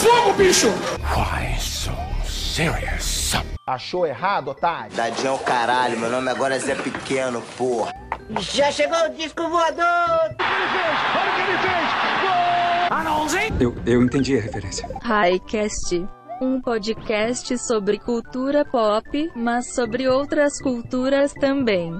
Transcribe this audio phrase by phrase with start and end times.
[0.00, 0.68] fogo, bicho!
[1.14, 1.92] Why so
[2.24, 3.32] serious?
[3.66, 4.96] Achou errado, otário?
[4.96, 7.92] Tadinho é o caralho, meu nome agora é Zé Pequeno, porra.
[8.40, 9.84] Já chegou o disco voador!
[9.84, 12.00] Olha o que ele fez!
[13.60, 14.88] Eu, eu entendi a referência.
[15.02, 16.06] Highcast.
[16.40, 21.92] Um podcast sobre cultura pop, mas sobre outras culturas também.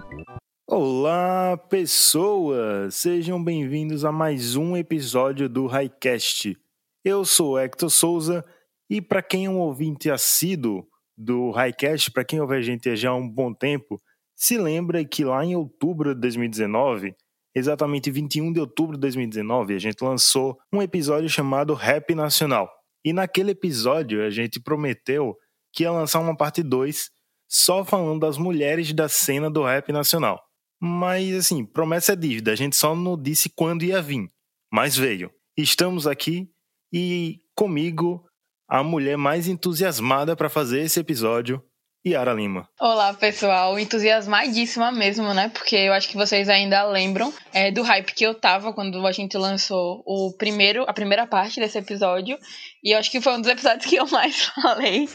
[0.66, 2.94] Olá, pessoas!
[2.94, 6.56] Sejam bem-vindos a mais um episódio do Highcast.
[7.02, 8.44] Eu sou Hector Souza
[8.88, 10.86] e para quem é um ouvinte assíduo
[11.16, 13.98] do Highcast, para quem ouve a gente já há um bom tempo,
[14.36, 17.14] se lembra que lá em outubro de 2019,
[17.54, 22.70] exatamente 21 de outubro de 2019, a gente lançou um episódio chamado Rap Nacional.
[23.02, 25.34] E naquele episódio a gente prometeu
[25.72, 27.10] que ia lançar uma parte 2
[27.48, 30.38] só falando das mulheres da cena do rap nacional.
[30.78, 34.28] Mas assim, promessa é dívida, a gente só não disse quando ia vir,
[34.70, 35.30] mas veio.
[35.56, 36.50] Estamos aqui
[36.92, 38.24] e comigo
[38.68, 41.62] a mulher mais entusiasmada para fazer esse episódio,
[42.06, 42.66] Yara Lima.
[42.80, 43.78] Olá, pessoal.
[43.78, 45.50] Entusiasmadíssima mesmo, né?
[45.50, 49.12] Porque eu acho que vocês ainda lembram é, do hype que eu tava quando a
[49.12, 52.38] gente lançou o primeiro, a primeira parte desse episódio.
[52.82, 55.10] E eu acho que foi um dos episódios que eu mais falei.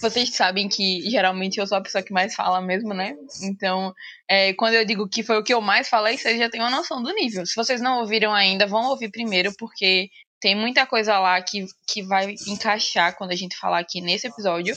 [0.00, 3.14] Vocês sabem que geralmente eu sou a pessoa que mais fala mesmo, né?
[3.44, 3.94] Então,
[4.28, 6.70] é, quando eu digo que foi o que eu mais falei, vocês já têm uma
[6.70, 7.46] noção do nível.
[7.46, 10.08] Se vocês não ouviram ainda, vão ouvir primeiro, porque
[10.44, 14.76] tem muita coisa lá que, que vai encaixar quando a gente falar aqui nesse episódio.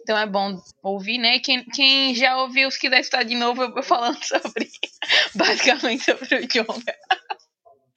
[0.00, 1.40] Então é bom ouvir, né?
[1.40, 4.70] Quem, quem já ouviu, se quiser estar de novo, eu falando sobre.
[5.34, 6.94] basicamente sobre o Jonga.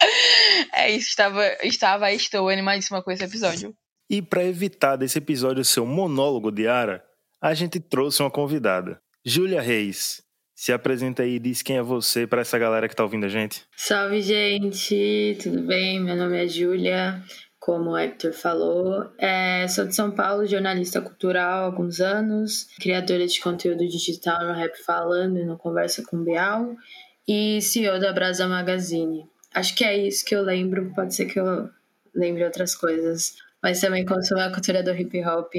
[0.73, 3.72] é isso, estava, estava, estou animadíssima com esse episódio.
[4.09, 7.06] E para evitar desse episódio ser um monólogo de Ara,
[7.39, 9.00] a gente trouxe uma convidada.
[9.23, 10.23] Júlia Reis.
[10.61, 13.27] Se apresenta aí e diz quem é você para essa galera que tá ouvindo a
[13.27, 13.63] gente.
[13.75, 15.35] Salve, gente!
[15.41, 15.99] Tudo bem?
[15.99, 17.19] Meu nome é Júlia
[17.59, 19.11] como o Hector falou.
[19.17, 24.53] É, sou de São Paulo, jornalista cultural há alguns anos, criadora de conteúdo digital no
[24.53, 26.75] Rap Falando e no Conversa com Bial,
[27.27, 29.27] e CEO da Brasa Magazine.
[29.55, 31.71] Acho que é isso que eu lembro, pode ser que eu
[32.13, 35.51] lembre outras coisas, mas também consumo a cultura do hip hop.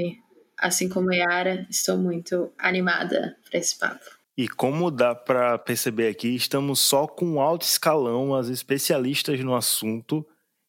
[0.57, 4.22] Assim como Yara, estou muito animada para esse papo.
[4.37, 10.25] E como dá para perceber aqui, estamos só com alto escalão, as especialistas no assunto,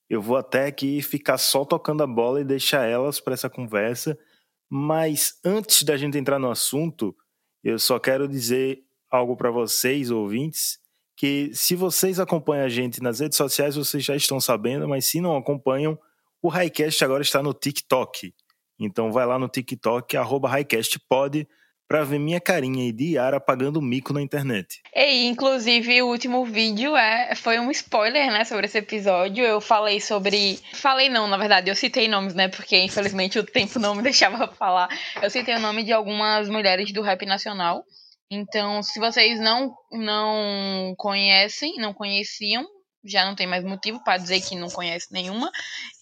[0.09, 4.19] eu vou até aqui ficar só tocando a bola e deixar elas para essa conversa.
[4.69, 7.17] Mas antes da gente entrar no assunto,
[7.63, 10.79] eu só quero dizer algo para vocês, ouvintes,
[11.17, 15.21] que se vocês acompanham a gente nas redes sociais, vocês já estão sabendo, mas se
[15.21, 15.99] não acompanham,
[16.43, 18.35] o Highcast agora está no TikTok.
[18.79, 20.51] Então vai lá no TikTok, arroba
[21.89, 24.81] para ver minha carinha aí de Yara pagando mico na internet.
[24.95, 29.45] E, inclusive, o último vídeo é, foi um spoiler, né, sobre esse episódio.
[29.45, 30.59] Eu falei sobre.
[30.73, 32.49] Falei não, na verdade, eu citei nomes, né?
[32.49, 34.89] Porque infelizmente o tempo não me deixava falar.
[35.23, 37.85] Eu citei o nome de algumas mulheres do rap nacional.
[38.31, 42.67] Então, se vocês não, não conhecem, não conheciam,
[43.05, 45.51] já não tem mais motivo para dizer que não conhece nenhuma.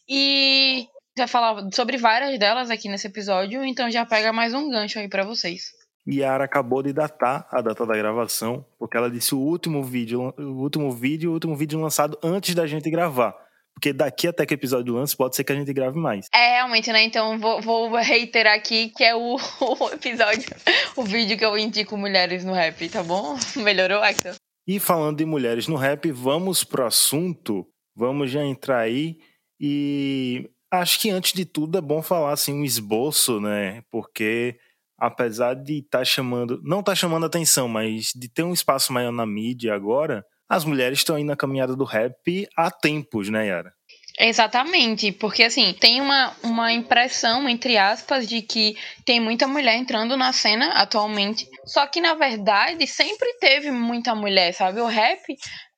[0.09, 0.87] E
[1.17, 5.09] já falava sobre várias delas aqui nesse episódio, então já pega mais um gancho aí
[5.09, 5.71] para vocês.
[6.09, 10.62] Yara acabou de datar a data da gravação, porque ela disse o último vídeo, o
[10.62, 13.34] último vídeo, o último vídeo lançado antes da gente gravar.
[13.75, 16.27] Porque daqui até que o episódio lance, pode ser que a gente grave mais.
[16.33, 17.03] É, realmente, né?
[17.05, 20.55] Então vou, vou reiterar aqui que é o, o, episódio,
[20.97, 23.37] o vídeo que eu indico mulheres no rap, tá bom?
[23.56, 24.34] Melhorou, Axel?
[24.67, 27.67] E falando de mulheres no rap, vamos pro assunto.
[27.97, 29.19] Vamos já entrar aí.
[29.61, 33.83] E Acho que antes de tudo é bom falar assim um esboço, né?
[33.91, 34.59] Porque
[34.99, 38.93] apesar de estar tá chamando, não estar tá chamando atenção, mas de ter um espaço
[38.93, 43.49] maior na mídia agora, as mulheres estão aí na caminhada do rap há tempos, né,
[43.49, 43.72] Yara?
[44.19, 50.16] Exatamente, porque assim, tem uma, uma impressão, entre aspas, de que tem muita mulher entrando
[50.16, 51.49] na cena atualmente.
[51.65, 54.81] Só que, na verdade, sempre teve muita mulher, sabe?
[54.81, 55.22] O rap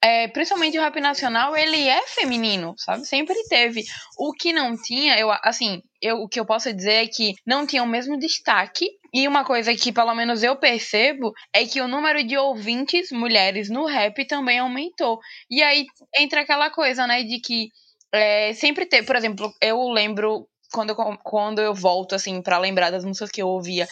[0.04, 3.06] é, principalmente o rap nacional, ele é feminino, sabe?
[3.06, 3.82] Sempre teve.
[4.18, 7.66] O que não tinha, eu assim, eu, o que eu posso dizer é que não
[7.66, 8.86] tinha o mesmo destaque.
[9.14, 13.70] E uma coisa que pelo menos eu percebo é que o número de ouvintes mulheres
[13.70, 15.20] no rap também aumentou.
[15.50, 15.86] E aí
[16.18, 17.68] entra aquela coisa, né, de que
[18.12, 22.90] é, sempre teve, por exemplo, eu lembro quando eu, quando eu volto, assim, para lembrar
[22.90, 23.88] das músicas que eu ouvia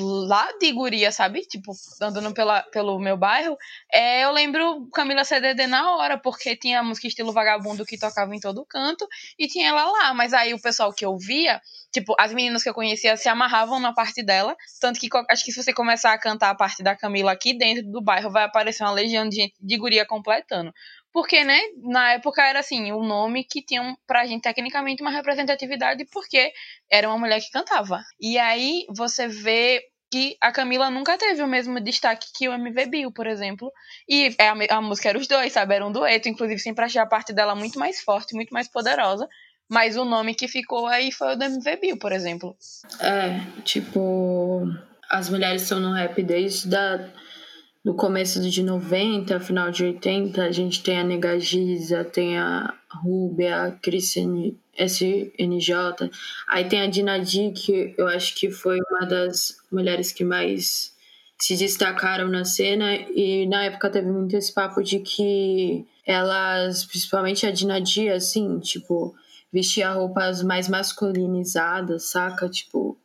[0.00, 1.42] lá de guria, sabe?
[1.42, 3.56] Tipo, andando pela, pelo meu bairro,
[3.92, 8.40] é, eu lembro Camila CDD na hora, porque tinha música estilo vagabundo que tocava em
[8.40, 9.06] todo canto,
[9.38, 10.14] e tinha ela lá.
[10.14, 11.60] Mas aí o pessoal que eu via,
[11.92, 15.52] tipo, as meninas que eu conhecia se amarravam na parte dela, tanto que acho que
[15.52, 18.82] se você começar a cantar a parte da Camila aqui dentro do bairro, vai aparecer
[18.84, 20.72] uma legião de gente de guria completando.
[21.12, 25.02] Porque, né, na época era assim, o um nome que tinha um, pra gente tecnicamente
[25.02, 26.52] uma representatividade porque
[26.90, 28.02] era uma mulher que cantava.
[28.20, 32.86] E aí você vê que a Camila nunca teve o mesmo destaque que o MV
[32.86, 33.72] Bill, por exemplo.
[34.08, 35.74] E é a, a música era os dois, sabe?
[35.74, 39.26] Era um dueto, inclusive sempre achei a parte dela muito mais forte, muito mais poderosa.
[39.70, 42.54] Mas o nome que ficou aí foi o do MV Bill, por exemplo.
[43.00, 44.66] É, tipo,
[45.08, 46.98] as mulheres estão no rap desde da,
[47.84, 52.72] no começo de 90, final de 80, a gente tem a Nega Giza, tem a
[53.02, 56.10] Rubia, a Christian SNJ,
[56.48, 60.92] aí tem a Dinadi, que eu acho que foi uma das mulheres que mais
[61.38, 67.44] se destacaram na cena, e na época teve muito esse papo de que elas, principalmente
[67.46, 69.12] a Dinadi, assim, tipo,
[69.52, 72.48] vestia roupas mais masculinizadas, saca?
[72.48, 72.96] Tipo,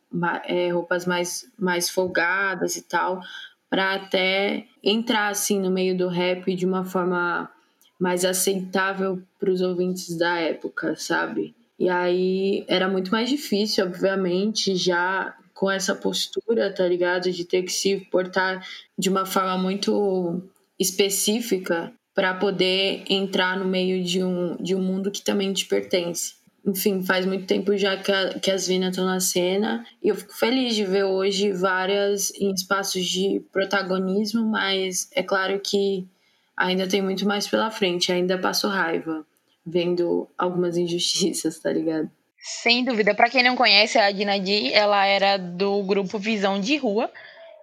[0.44, 3.20] é, roupas mais, mais folgadas e tal,
[3.70, 7.50] para até entrar assim no meio do rap de uma forma
[7.98, 11.54] mais aceitável para os ouvintes da época, sabe?
[11.78, 17.30] E aí era muito mais difícil, obviamente, já com essa postura, tá ligado?
[17.30, 18.64] De ter que se portar
[18.96, 20.42] de uma forma muito
[20.78, 26.37] específica para poder entrar no meio de um, de um mundo que também te pertence
[26.68, 30.14] enfim, faz muito tempo já que, a, que as Vinas estão na cena e eu
[30.14, 36.06] fico feliz de ver hoje várias em espaços de protagonismo, mas é claro que
[36.54, 39.24] ainda tem muito mais pela frente, ainda passo raiva
[39.64, 42.10] vendo algumas injustiças, tá ligado?
[42.38, 43.14] Sem dúvida.
[43.14, 47.10] Para quem não conhece, a Dinadi, ela era do grupo Visão de Rua,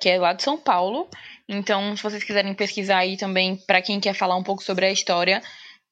[0.02, 1.08] que é lá de São Paulo.
[1.48, 4.92] Então, se vocês quiserem pesquisar aí também, para quem quer falar um pouco sobre a
[4.92, 5.42] história,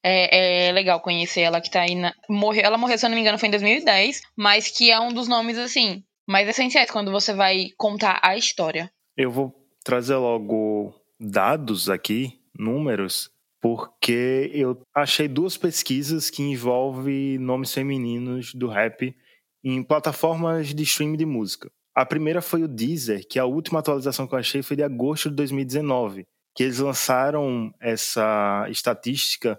[0.06, 2.14] é, é, legal conhecer ela que tá aí na.
[2.28, 5.12] Morreu, ela morreu, se eu não me engano, foi em 2010, mas que é um
[5.12, 8.92] dos nomes, assim, mais essenciais quando você vai contar a história.
[9.16, 13.30] Eu vou trazer logo dados aqui, números,
[13.62, 19.16] porque eu achei duas pesquisas que envolvem nomes femininos do rap
[19.64, 21.70] em plataformas de streaming de música.
[21.94, 25.30] A primeira foi o Deezer, que a última atualização que eu achei foi de agosto
[25.30, 29.58] de 2019, que eles lançaram essa estatística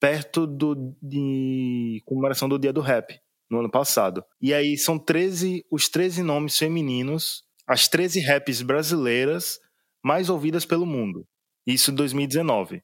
[0.00, 3.18] perto do, de comemoração do Dia do Rap,
[3.50, 4.24] no ano passado.
[4.40, 9.58] E aí são 13, os 13 nomes femininos, as 13 raps brasileiras
[10.02, 11.26] mais ouvidas pelo mundo.
[11.66, 12.82] Isso em 2019.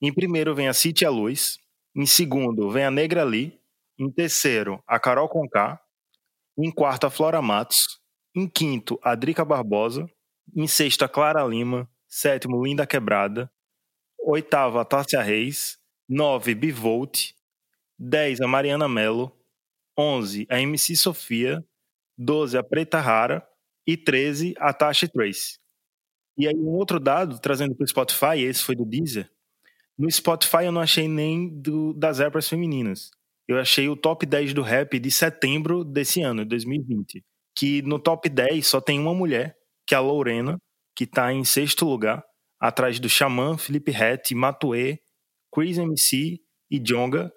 [0.00, 1.58] Em primeiro vem a City a Luz,
[1.94, 3.58] em segundo vem a Negra Lee,
[3.98, 5.80] em terceiro a Carol Conká,
[6.58, 8.00] em quarto a Flora Matos,
[8.34, 10.06] em quinto a Drica Barbosa,
[10.54, 13.50] em sexto a Clara Lima, sétimo Linda Quebrada,
[14.18, 15.78] oitavo a Tássia Reis,
[16.12, 17.32] 9, Bivolt.
[17.98, 19.34] 10, a Mariana Mello.
[19.98, 21.64] 11, a MC Sofia.
[22.18, 23.42] 12, a Preta Rara.
[23.86, 25.58] E 13, a Tasha Trace.
[26.36, 29.30] E aí, um outro dado, trazendo para o Spotify, esse foi do Deezer.
[29.98, 33.10] No Spotify eu não achei nem do, das rappers femininas.
[33.48, 37.24] Eu achei o top 10 do rap de setembro desse ano, 2020.
[37.56, 39.56] Que no top 10 só tem uma mulher,
[39.86, 40.58] que é a Lorena,
[40.94, 42.22] que está em sexto lugar,
[42.60, 45.01] atrás do Xamã, Felipe Rett, Matue,
[45.52, 46.40] Chris MC
[46.70, 47.32] e Jonga.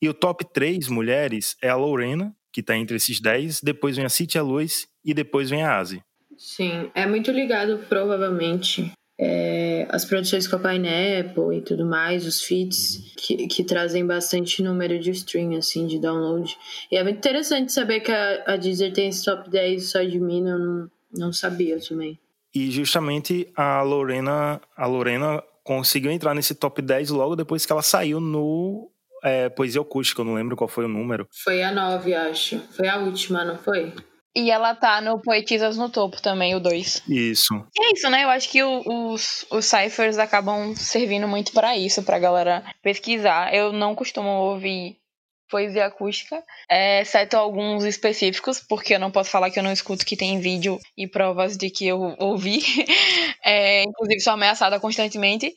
[0.00, 4.04] E o top 3 mulheres é a Lorena, que está entre esses 10, depois vem
[4.04, 6.02] a City a Luz e depois vem a Asi.
[6.36, 12.42] Sim, é muito ligado, provavelmente, é, as produções com a Pineapple e tudo mais, os
[12.42, 16.54] feats, que, que trazem bastante número de stream, assim, de download.
[16.90, 20.20] E é muito interessante saber que a, a Deezer tem esse top 10 só de
[20.20, 22.18] mim, eu não, não sabia também.
[22.54, 27.82] E justamente a Lorena, a Lorena conseguiu entrar nesse top 10 logo depois que ela
[27.82, 28.88] saiu no
[29.22, 31.28] é, Poesia Acústica, eu não lembro qual foi o número.
[31.42, 32.60] Foi a 9, acho.
[32.70, 33.92] Foi a última, não foi?
[34.34, 37.02] E ela tá no Poetisas no Topo também, o 2.
[37.08, 37.54] Isso.
[37.74, 38.22] E é isso, né?
[38.22, 38.82] Eu acho que o,
[39.12, 43.52] os, os ciphers acabam servindo muito para isso, pra galera pesquisar.
[43.52, 44.98] Eu não costumo ouvir
[45.48, 50.04] poesia acústica, é, exceto alguns específicos, porque eu não posso falar que eu não escuto
[50.04, 52.60] que tem vídeo e provas de que eu ouvi.
[53.48, 55.54] É, inclusive, sou ameaçada constantemente.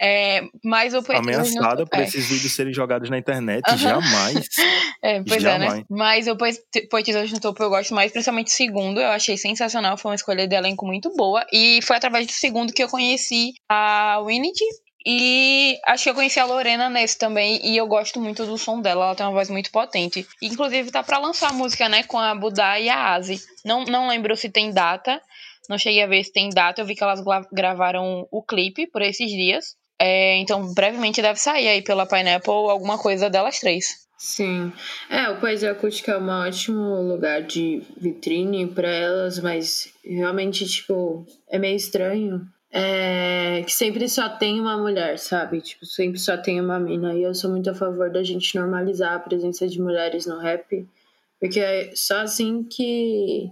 [0.00, 3.78] É, mas o Ameaçada por esses vídeos serem jogados na internet, uhum.
[3.78, 4.48] jamais.
[5.00, 5.74] É, pois jamais.
[5.74, 5.84] é, né?
[5.88, 6.36] Mas o
[6.90, 9.00] Poetisas no Topo eu gosto mais, principalmente o segundo.
[9.00, 11.46] Eu achei sensacional, foi uma escolha de elenco muito boa.
[11.52, 14.52] E foi através do segundo que eu conheci a Winnie
[15.10, 18.78] e acho que eu conheci a Lorena nesse também, e eu gosto muito do som
[18.78, 20.28] dela, ela tem uma voz muito potente.
[20.42, 23.40] Inclusive tá para lançar a música, né, com a Budá e a Asi.
[23.64, 25.18] Não, não lembro se tem data,
[25.66, 29.00] não cheguei a ver se tem data, eu vi que elas gravaram o clipe por
[29.00, 29.76] esses dias.
[29.98, 34.06] É, então, brevemente deve sair aí pela Pineapple alguma coisa delas três.
[34.18, 34.70] Sim.
[35.08, 41.24] É, o Poesia Acústica é um ótimo lugar de vitrine para elas, mas realmente, tipo,
[41.48, 45.60] é meio estranho é, que sempre só tem uma mulher, sabe?
[45.60, 47.14] Tipo, sempre só tem uma mina.
[47.14, 50.86] E eu sou muito a favor da gente normalizar a presença de mulheres no rap,
[51.40, 53.50] porque é só assim que,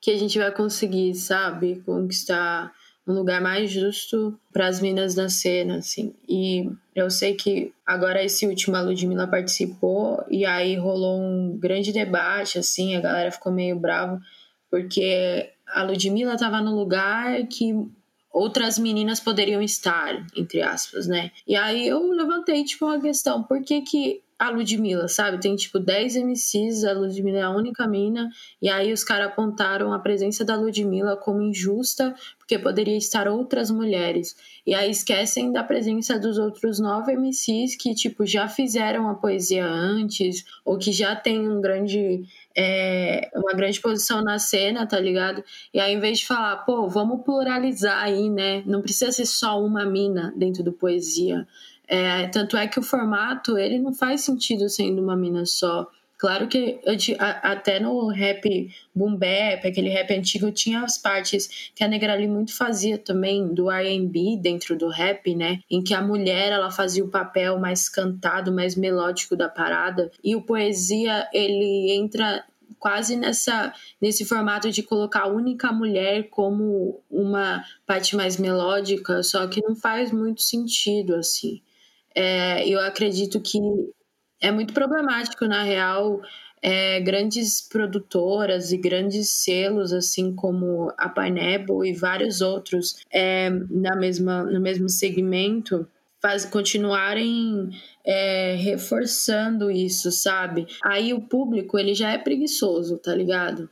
[0.00, 1.82] que a gente vai conseguir, sabe?
[1.84, 2.72] Conquistar
[3.06, 6.14] um lugar mais justo para as minas da cena, assim.
[6.28, 11.92] E eu sei que agora esse último a Ludmilla participou e aí rolou um grande
[11.92, 14.20] debate, assim, a galera ficou meio bravo
[14.72, 17.74] porque a Ludmilla estava no lugar que
[18.32, 21.30] outras meninas poderiam estar, entre aspas, né?
[21.46, 25.38] E aí eu levantei, tipo, uma questão, por que que a Ludmilla, sabe?
[25.40, 28.28] Tem, tipo, 10 MCs, a Ludmilla é a única mina,
[28.60, 33.70] e aí os caras apontaram a presença da Ludmilla como injusta, porque poderia estar outras
[33.70, 34.34] mulheres.
[34.66, 39.64] E aí esquecem da presença dos outros nove MCs que, tipo, já fizeram a poesia
[39.64, 42.24] antes, ou que já tem um grande
[42.56, 45.42] é, uma grande posição na cena, tá ligado?
[45.72, 48.62] E aí, em vez de falar, pô, vamos pluralizar aí, né?
[48.66, 51.46] Não precisa ser só uma mina dentro do poesia.
[51.86, 55.86] É, tanto é que o formato, ele não faz sentido sendo uma mina só.
[56.22, 56.78] Claro que
[57.18, 62.56] até no rap boom bap, aquele rap antigo, tinha as partes que a Negrali muito
[62.56, 65.58] fazia também do R&B dentro do rap, né?
[65.68, 70.12] Em que a mulher, ela fazia o papel mais cantado, mais melódico da parada.
[70.22, 72.44] E o poesia, ele entra
[72.78, 79.48] quase nessa nesse formato de colocar a única mulher como uma parte mais melódica, só
[79.48, 81.60] que não faz muito sentido assim.
[82.14, 83.58] É, eu acredito que
[84.42, 86.20] é muito problemático, na real,
[86.60, 93.96] é, grandes produtoras e grandes selos, assim como a Pineapple e vários outros é, na
[93.96, 95.86] mesma, no mesmo segmento,
[96.20, 97.70] faz, continuarem
[98.04, 100.66] é, reforçando isso, sabe?
[100.84, 103.70] Aí o público ele já é preguiçoso, tá ligado?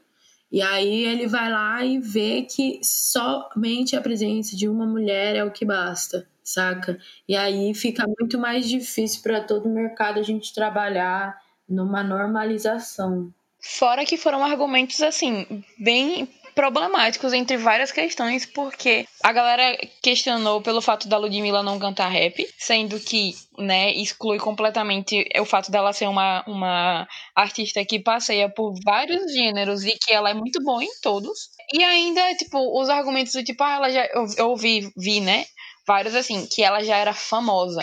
[0.51, 5.45] E aí ele vai lá e vê que somente a presença de uma mulher é
[5.45, 6.99] o que basta saca?
[7.29, 13.33] E aí fica muito mais difícil para todo o mercado a gente trabalhar numa normalização.
[13.63, 15.47] Fora que foram argumentos assim,
[15.79, 22.09] bem problemáticos entre várias questões, porque a galera questionou pelo fato da Ludmilla não cantar
[22.09, 28.49] rap, sendo que, né, exclui completamente o fato dela ser uma, uma artista que passeia
[28.49, 31.51] por vários gêneros e que ela é muito boa em todos.
[31.73, 34.05] E ainda, tipo, os argumentos do tipo, ah, ela já.
[34.07, 35.45] Eu, eu ouvi, vi, né?
[35.91, 37.83] Vários assim, que ela já era famosa.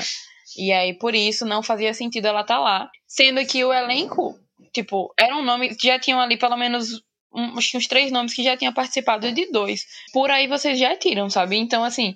[0.57, 2.89] E aí, por isso, não fazia sentido ela estar tá lá.
[3.05, 4.39] Sendo que o elenco,
[4.73, 8.55] tipo, era um nome, já tinham ali pelo menos uns, uns três nomes que já
[8.55, 9.85] tinham participado de dois.
[10.13, 11.57] Por aí vocês já tiram, sabe?
[11.57, 12.15] Então, assim,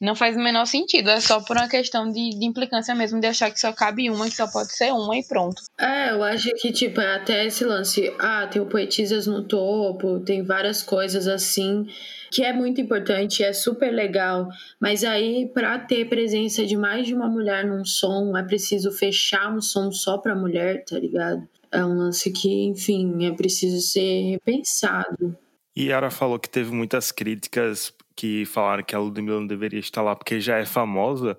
[0.00, 1.08] não faz o menor sentido.
[1.08, 4.28] É só por uma questão de, de, implicância mesmo, de achar que só cabe uma,
[4.28, 5.62] que só pode ser uma e pronto.
[5.78, 8.12] É, eu acho que, tipo, é até esse lance.
[8.18, 11.86] Ah, tem o Poetisas no topo, tem várias coisas assim,
[12.30, 14.48] que é muito importante, é super legal.
[14.80, 19.54] Mas aí, para ter presença de mais de uma mulher num som, é preciso fechar
[19.54, 21.46] um som só pra mulher, tá ligado?
[21.70, 25.36] É um lance que, enfim, é preciso ser repensado.
[25.76, 30.02] E Yara falou que teve muitas críticas que falaram que a Ludmilla não deveria estar
[30.02, 31.38] lá porque já é famosa.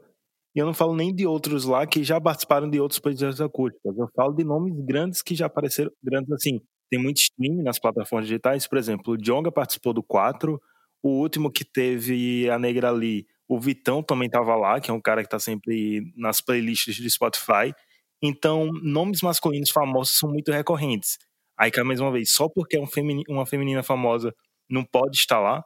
[0.55, 3.97] E eu não falo nem de outros lá que já participaram de outros projetos acústicos.
[3.97, 6.61] Eu falo de nomes grandes que já apareceram, grandes assim.
[6.89, 8.65] Tem muito streaming nas plataformas digitais.
[8.65, 10.59] Por exemplo, o Jonga participou do 4.
[11.03, 15.01] O último que teve a Negra ali, o Vitão também estava lá, que é um
[15.01, 17.73] cara que está sempre nas playlists de Spotify.
[18.21, 21.17] Então, nomes masculinos famosos são muito recorrentes.
[21.57, 24.33] Aí, que a mesma vez, só porque é um femini uma feminina famosa
[24.69, 25.63] não pode estar lá,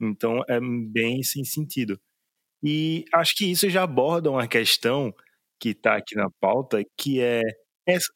[0.00, 2.00] então é bem sem sentido.
[2.62, 5.14] E acho que isso já aborda uma questão
[5.60, 7.42] que está aqui na pauta, que é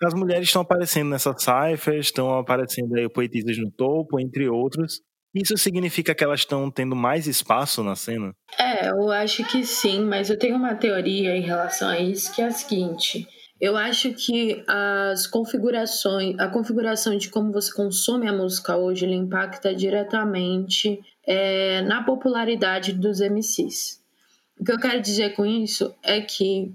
[0.03, 5.01] as mulheres estão aparecendo nessas ciphers, estão aparecendo aí poetisas no topo, entre outros.
[5.35, 8.35] Isso significa que elas estão tendo mais espaço na cena?
[8.59, 12.43] É, eu acho que sim, mas eu tenho uma teoria em relação a isso que
[12.43, 13.27] é a seguinte.
[13.59, 19.15] Eu acho que as configurações, a configuração de como você consome a música hoje, ele
[19.15, 24.03] impacta diretamente é, na popularidade dos MCs.
[24.59, 26.75] O que eu quero dizer com isso é que,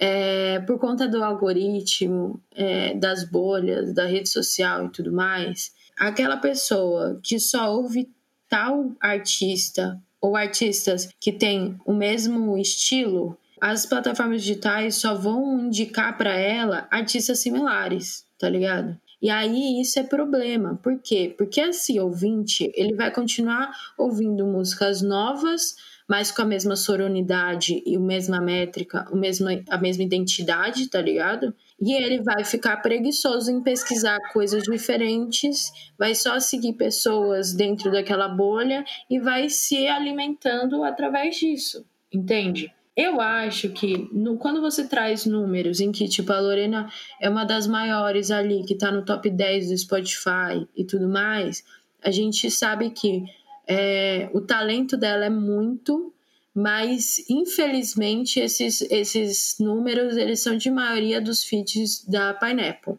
[0.00, 6.36] é, por conta do algoritmo, é, das bolhas, da rede social e tudo mais, aquela
[6.36, 8.08] pessoa que só ouve
[8.48, 16.16] tal artista ou artistas que têm o mesmo estilo as plataformas digitais só vão indicar
[16.16, 18.96] para ela artistas similares, tá ligado?
[19.20, 20.78] E aí isso é problema.
[20.82, 21.34] Por quê?
[21.36, 25.74] Porque esse ouvinte, ele vai continuar ouvindo músicas novas,
[26.08, 31.02] mas com a mesma soronidade e a mesma métrica, o mesmo, a mesma identidade, tá
[31.02, 31.52] ligado?
[31.80, 38.28] E ele vai ficar preguiçoso em pesquisar coisas diferentes, vai só seguir pessoas dentro daquela
[38.28, 42.72] bolha e vai se alimentando através disso, entende?
[42.96, 47.44] Eu acho que no, quando você traz números em que, tipo, a Lorena é uma
[47.44, 51.62] das maiores ali, que tá no top 10 do Spotify e tudo mais,
[52.02, 53.22] a gente sabe que
[53.68, 56.12] é, o talento dela é muito,
[56.54, 62.98] mas infelizmente esses, esses números eles são de maioria dos feeds da Pineapple.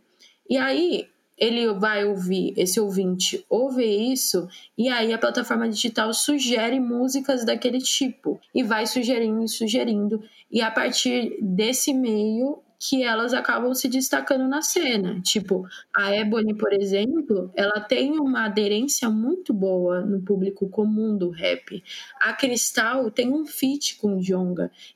[0.50, 6.80] E aí ele vai ouvir, esse ouvinte ouve isso, e aí a plataforma digital sugere
[6.80, 13.34] músicas daquele tipo, e vai sugerindo e sugerindo, e a partir desse meio que elas
[13.34, 15.20] acabam se destacando na cena.
[15.22, 21.30] Tipo, a Ebony, por exemplo, ela tem uma aderência muito boa no público comum do
[21.30, 21.84] rap.
[22.22, 24.20] A Cristal tem um feat com o.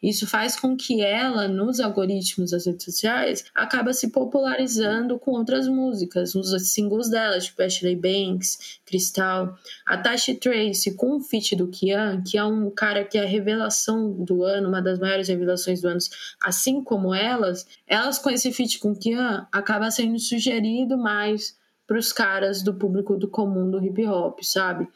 [0.01, 5.67] Isso faz com que ela, nos algoritmos das redes sociais, acaba se popularizando com outras
[5.67, 9.57] músicas, nos singles dela, tipo Ashley Banks, Cristal.
[9.85, 13.27] A Tashi Trace com o feat do Kian, que é um cara que é a
[13.27, 15.99] revelação do ano, uma das maiores revelações do ano,
[16.41, 22.13] assim como elas, elas com esse feat com Kian acaba sendo sugerido mais para os
[22.13, 24.87] caras do público do comum do hip hop, sabe?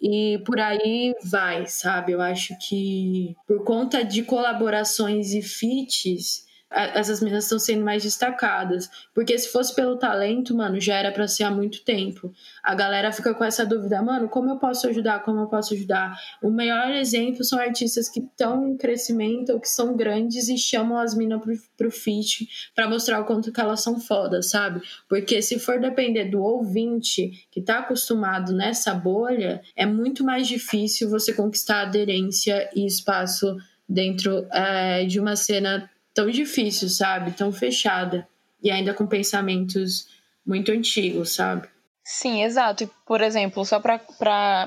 [0.00, 2.12] E por aí vai, sabe?
[2.12, 8.90] Eu acho que por conta de colaborações e feats, essas meninas estão sendo mais destacadas.
[9.14, 12.32] Porque se fosse pelo talento, mano, já era para ser há muito tempo.
[12.62, 15.22] A galera fica com essa dúvida, mano, como eu posso ajudar?
[15.22, 16.18] Como eu posso ajudar?
[16.42, 20.98] O melhor exemplo são artistas que estão em crescimento ou que são grandes e chamam
[20.98, 24.80] as minas pro, pro feat para mostrar o quanto que elas são fodas, sabe?
[25.08, 31.08] Porque se for depender do ouvinte que tá acostumado nessa bolha, é muito mais difícil
[31.10, 33.56] você conquistar aderência e espaço
[33.88, 37.32] dentro é, de uma cena tão difícil, sabe?
[37.32, 38.26] Tão fechada.
[38.62, 40.08] E ainda com pensamentos
[40.46, 41.68] muito antigos, sabe?
[42.04, 42.90] Sim, exato.
[43.06, 43.98] Por exemplo, só para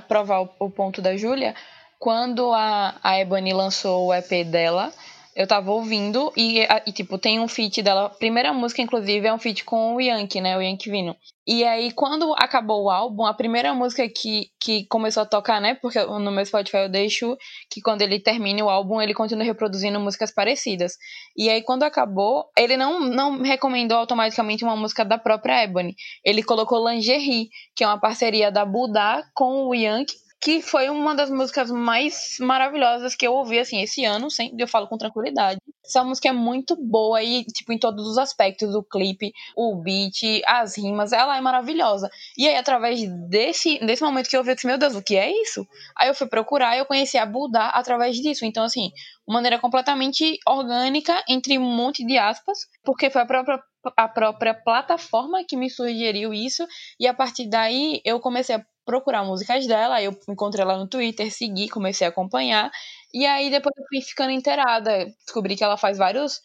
[0.07, 1.55] provar o, o, ponto da Júlia,
[1.99, 4.93] quando a, a Ebony lançou o EP dela,
[5.35, 8.09] eu tava ouvindo e, e, tipo, tem um feat dela.
[8.09, 10.57] Primeira música, inclusive, é um feat com o Yankee, né?
[10.57, 11.13] O Yankee Vino.
[11.45, 15.75] E aí, quando acabou o álbum, a primeira música que, que começou a tocar, né?
[15.75, 17.35] Porque no meu Spotify eu deixo
[17.69, 20.93] que quando ele termine o álbum, ele continua reproduzindo músicas parecidas.
[21.35, 25.95] E aí, quando acabou, ele não, não recomendou automaticamente uma música da própria Ebony.
[26.24, 31.15] Ele colocou Lingerie, que é uma parceria da Buda com o Yankee que foi uma
[31.15, 35.59] das músicas mais maravilhosas que eu ouvi, assim, esse ano, sempre eu falo com tranquilidade.
[35.83, 40.41] Essa música é muito boa e, tipo, em todos os aspectos, o clipe, o beat,
[40.45, 42.09] as rimas, ela é maravilhosa.
[42.37, 45.15] E aí, através desse, desse momento que eu ouvi, eu disse, meu Deus, o que
[45.15, 45.65] é isso?
[45.98, 48.45] Aí eu fui procurar e eu conheci a Buda através disso.
[48.45, 48.91] Então, assim,
[49.27, 53.59] uma maneira completamente orgânica, entre um monte de aspas, porque foi a própria
[53.95, 56.65] a própria plataforma que me sugeriu isso,
[57.00, 60.87] e a partir daí eu comecei a procurar músicas dela, aí eu encontrei ela no
[60.87, 62.71] Twitter, segui, comecei a acompanhar,
[63.13, 66.39] e aí depois eu fui ficando inteirada, descobri que ela faz vários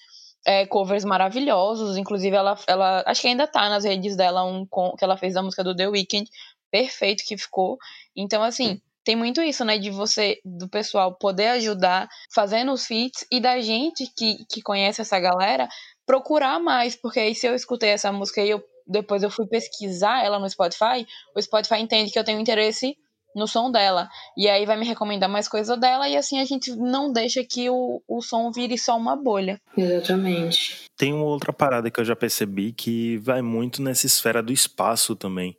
[0.46, 5.05] é, covers maravilhosos, inclusive ela, ela, acho que ainda tá nas redes dela um que
[5.05, 6.29] ela fez da música do The Weeknd,
[6.70, 7.79] perfeito que ficou,
[8.16, 13.26] então assim, tem muito isso, né, de você, do pessoal poder ajudar fazendo os feats
[13.31, 15.68] e da gente que, que conhece essa galera
[16.07, 20.24] procurar mais, porque aí se eu escutei essa música e eu depois eu fui pesquisar
[20.24, 22.96] ela no Spotify, o Spotify entende que eu tenho interesse
[23.35, 24.09] no som dela.
[24.37, 27.70] E aí vai me recomendar mais coisa dela e assim a gente não deixa que
[27.70, 29.61] o, o som vire só uma bolha.
[29.76, 30.87] Exatamente.
[30.96, 35.14] Tem uma outra parada que eu já percebi que vai muito nessa esfera do espaço
[35.14, 35.57] também.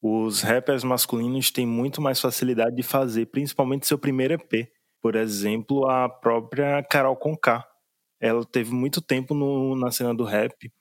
[0.00, 4.68] Os rappers masculinos têm muito mais facilidade de fazer, principalmente seu primeiro EP.
[5.02, 7.66] Por exemplo, a própria Carol Conká
[8.20, 10.72] ela teve muito tempo no, na cena do rap.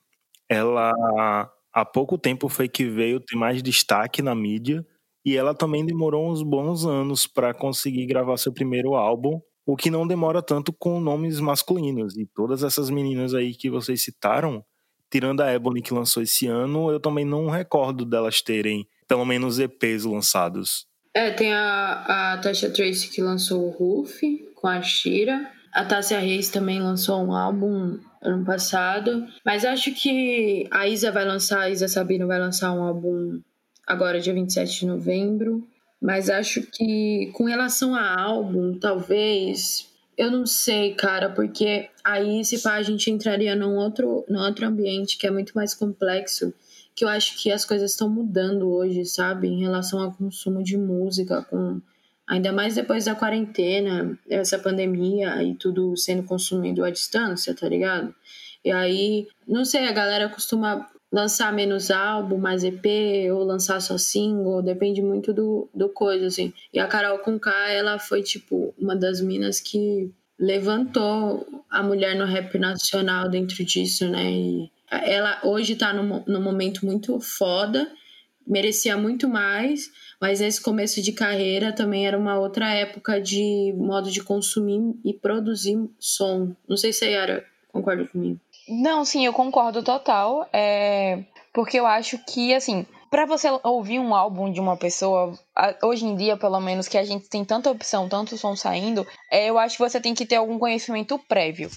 [0.50, 4.84] Ela há pouco tempo foi que veio ter mais destaque na mídia
[5.24, 9.92] e ela também demorou uns bons anos para conseguir gravar seu primeiro álbum, o que
[9.92, 12.18] não demora tanto com nomes masculinos.
[12.18, 14.66] E todas essas meninas aí que vocês citaram,
[15.12, 19.60] tirando a Ebony que lançou esse ano, eu também não recordo delas terem pelo menos
[19.60, 20.88] EPs lançados.
[21.14, 24.22] É, tem a, a Tasha Trace que lançou o Roof
[24.56, 25.52] com a Shira.
[25.74, 29.28] A Tássia Reis também lançou um álbum ano passado.
[29.46, 33.40] Mas acho que a Isa vai lançar, a Isa Sabino vai lançar um álbum
[33.86, 35.68] agora, dia 27 de novembro.
[36.02, 39.88] Mas acho que com relação a álbum, talvez.
[40.18, 44.66] Eu não sei, cara, porque aí se pá, a gente entraria num outro, num outro
[44.66, 46.54] ambiente que é muito mais complexo.
[46.96, 49.48] Que eu acho que as coisas estão mudando hoje, sabe?
[49.48, 51.80] Em relação ao consumo de música, com
[52.28, 58.14] ainda mais depois da quarentena, essa pandemia e tudo sendo consumido à distância, tá ligado?
[58.64, 62.86] E aí, não sei, a galera costuma lançar menos álbum, mais EP,
[63.32, 66.54] ou lançar só single, depende muito do, do coisa, assim.
[66.74, 72.26] E a Carol K ela foi, tipo, uma das minas que levantou a mulher no
[72.26, 74.30] rap nacional dentro disso, né?
[74.30, 77.90] E ela hoje tá num, num momento muito foda,
[78.46, 84.10] merecia muito mais, mas nesse começo de carreira também era uma outra época de modo
[84.10, 86.56] de consumir e produzir som.
[86.68, 88.40] Não sei se a Yara concorda comigo.
[88.68, 90.48] Não, sim, eu concordo total.
[90.52, 91.24] É...
[91.54, 95.34] Porque eu acho que, assim, para você ouvir um álbum de uma pessoa,
[95.82, 99.50] hoje em dia, pelo menos, que a gente tem tanta opção, tanto som saindo, é,
[99.50, 101.70] eu acho que você tem que ter algum conhecimento prévio.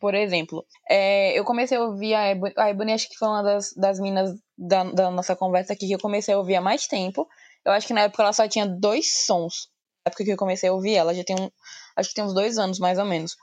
[0.00, 3.42] Por exemplo, é, eu comecei a ouvir a Ebony, a Ebony, acho que foi uma
[3.42, 6.86] das, das minas da, da nossa conversa aqui que eu comecei a ouvir há mais
[6.86, 7.28] tempo.
[7.64, 9.68] Eu acho que na época ela só tinha dois sons.
[10.04, 11.50] Na época que eu comecei a ouvir ela, já tem um,
[11.96, 13.36] acho que tem uns dois anos mais ou menos.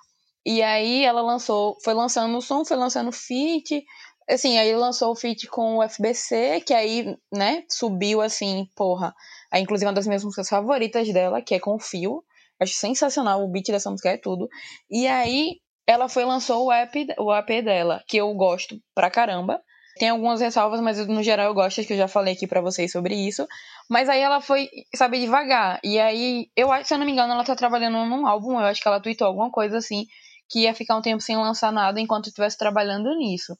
[0.45, 3.83] E aí ela lançou, foi lançando o som, foi lançando feat,
[4.29, 9.13] assim, aí lançou o feat com o FBC, que aí, né, subiu assim, porra.
[9.53, 12.23] Inclusive, uma das minhas músicas favoritas dela, que é com o Fio.
[12.59, 14.49] Acho sensacional, o beat dessa música é tudo.
[14.89, 19.61] E aí, ela foi lançou o app, o app dela, que eu gosto pra caramba.
[19.97, 22.91] Tem algumas ressalvas, mas no geral eu gosto, que eu já falei aqui para vocês
[22.91, 23.47] sobre isso.
[23.89, 25.79] Mas aí ela foi, sabe, devagar.
[25.83, 28.65] E aí, eu acho, se eu não me engano, ela tá trabalhando num álbum, eu
[28.65, 30.05] acho que ela tweetou alguma coisa assim,
[30.49, 33.57] que ia ficar um tempo sem lançar nada enquanto estivesse trabalhando nisso.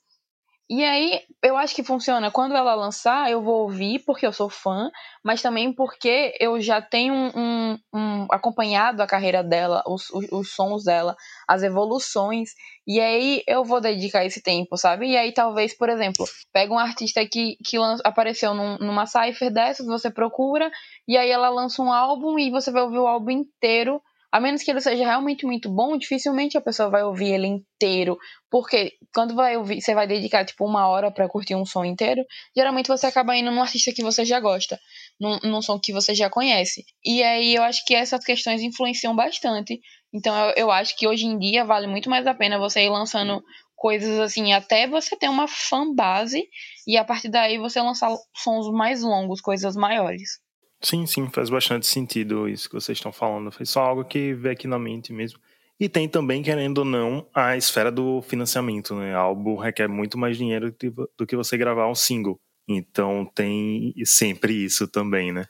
[0.70, 2.30] E aí, eu acho que funciona.
[2.30, 4.92] Quando ela lançar, eu vou ouvir porque eu sou fã,
[5.24, 10.30] mas também porque eu já tenho um, um, um acompanhado a carreira dela, os, os,
[10.30, 11.16] os, sons dela,
[11.48, 12.50] as evoluções.
[12.86, 15.08] E aí eu vou dedicar esse tempo, sabe?
[15.08, 19.86] E aí, talvez, por exemplo, pega um artista que, que apareceu num, numa cipher dessas,
[19.86, 20.70] você procura,
[21.08, 24.02] e aí ela lança um álbum e você vai ouvir o álbum inteiro
[24.32, 28.18] a menos que ele seja realmente muito bom, dificilmente a pessoa vai ouvir ele inteiro.
[28.50, 32.24] Porque quando vai ouvir, você vai dedicar tipo uma hora para curtir um som inteiro,
[32.56, 34.80] geralmente você acaba indo num artista que você já gosta,
[35.20, 36.86] num, num som que você já conhece.
[37.06, 39.80] E aí eu acho que essas questões influenciam bastante.
[40.14, 42.90] Então eu, eu acho que hoje em dia vale muito mais a pena você ir
[42.90, 43.42] lançando
[43.78, 46.44] coisas assim, até você ter uma fan base
[46.86, 50.40] e a partir daí você lançar sons mais longos, coisas maiores.
[50.82, 53.52] Sim, sim, faz bastante sentido isso que vocês estão falando.
[53.52, 55.40] Foi só algo que veio aqui na mente mesmo.
[55.80, 59.14] E tem também, querendo ou não, a esfera do financiamento, né?
[59.14, 60.74] Álbum requer muito mais dinheiro
[61.18, 62.40] do que você gravar um single.
[62.68, 65.46] Então tem sempre isso também, né?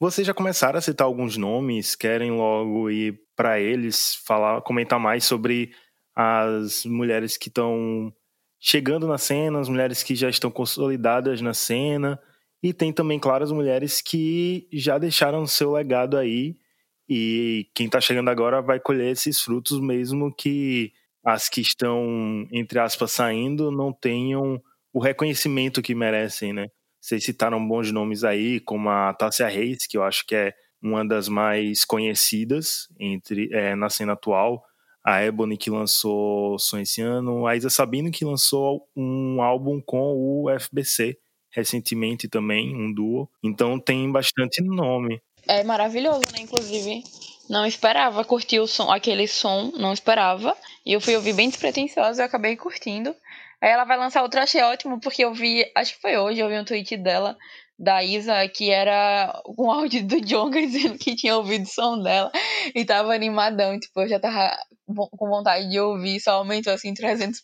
[0.00, 5.24] Vocês já começaram a citar alguns nomes, querem logo ir para eles falar, comentar mais
[5.24, 5.72] sobre
[6.14, 8.12] as mulheres que estão
[8.60, 12.20] chegando na cena, as mulheres que já estão consolidadas na cena,
[12.62, 16.56] e tem também, claro, as mulheres que já deixaram seu legado aí.
[17.08, 20.92] E quem está chegando agora vai colher esses frutos mesmo que
[21.24, 24.60] as que estão, entre aspas, saindo não tenham
[24.92, 26.68] o reconhecimento que merecem, né?
[27.00, 31.06] Vocês citaram bons nomes aí, como a Tássia Reis, que eu acho que é uma
[31.06, 34.64] das mais conhecidas entre é, na cena atual,
[35.04, 40.14] a Ebony que lançou som esse ano, a Isa Sabino que lançou um álbum com
[40.14, 41.18] o FBC,
[41.58, 43.28] recentemente também, um duo.
[43.42, 45.20] Então tem bastante nome.
[45.46, 46.40] É maravilhoso, né?
[46.40, 47.02] Inclusive,
[47.48, 50.56] não esperava curtir o som, aquele som, não esperava.
[50.84, 53.14] E eu fui ouvir bem despretensiosa e acabei curtindo.
[53.60, 56.48] Aí ela vai lançar outro, achei ótimo, porque eu vi, acho que foi hoje, eu
[56.48, 57.36] vi um tweet dela,
[57.78, 62.30] da Isa, que era um áudio do Jonga dizendo que tinha ouvido o som dela
[62.74, 63.78] e tava animadão.
[63.78, 67.42] Tipo, eu já tava com vontade de ouvir, só aumentou assim 300%.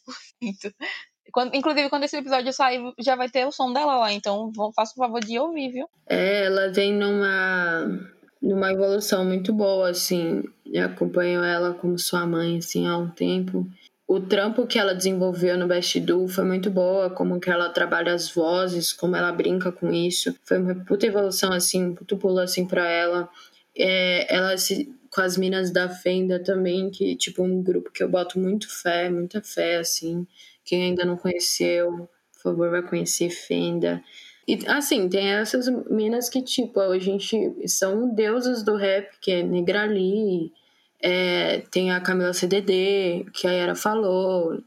[1.35, 4.12] Quando, inclusive, quando esse episódio sair, já vai ter o som dela lá.
[4.12, 5.88] Então, faça o favor de ouvir, viu?
[6.09, 8.09] É, ela vem numa,
[8.40, 10.44] numa evolução muito boa, assim.
[10.73, 13.66] Eu acompanho ela como sua mãe, assim, há um tempo.
[14.07, 18.14] O trampo que ela desenvolveu no Best Do foi muito boa, como que ela trabalha
[18.14, 20.33] as vozes, como ela brinca com isso.
[20.44, 23.29] Foi uma puta evolução, assim, um puto pulo, assim, pra ela.
[23.77, 28.09] É, ela se, com as minas da Fenda também, que, tipo, um grupo que eu
[28.09, 30.25] boto muito fé, muita fé, assim.
[30.64, 34.03] Quem ainda não conheceu, por favor, vai conhecer Fenda.
[34.46, 39.42] E assim, tem essas minas que, tipo, a gente são deusas do rap, que é
[39.42, 40.53] Negrali,
[41.00, 44.59] é, tem a Camila CDD, que a Yara falou,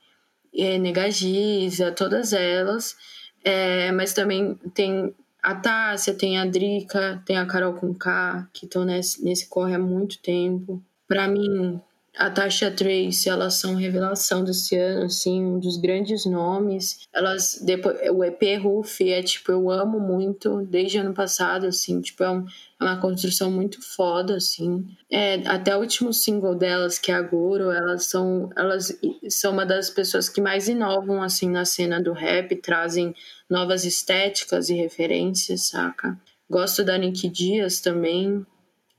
[0.55, 2.95] é, Negagiza, todas elas.
[3.43, 8.65] É, mas também tem a Tássia, tem a Drica, tem a Carol com K, que
[8.65, 10.83] estão nesse, nesse corre há muito tempo.
[11.07, 11.79] Para mim,
[12.17, 17.07] a Tasha Trace, elas são revelação desse ano, assim, um dos grandes nomes.
[17.13, 22.23] Elas, depois, o EP Roof é, tipo, eu amo muito, desde ano passado, assim, tipo,
[22.23, 22.45] é, um,
[22.81, 24.85] é uma construção muito foda, assim.
[25.11, 28.97] É, até o último single delas, que é a Goro, elas são, elas
[29.29, 33.13] são uma das pessoas que mais inovam, assim, na cena do rap, trazem
[33.47, 36.19] novas estéticas e referências, saca?
[36.49, 38.43] Gosto da Nick Dias também,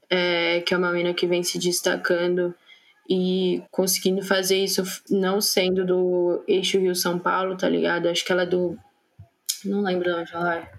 [0.09, 2.55] é, que é uma menina que vem se destacando
[3.09, 8.09] e conseguindo fazer isso não sendo do eixo Rio-São Paulo, tá ligado?
[8.09, 8.77] Acho que ela é do.
[9.65, 10.71] Não lembro de onde ela é.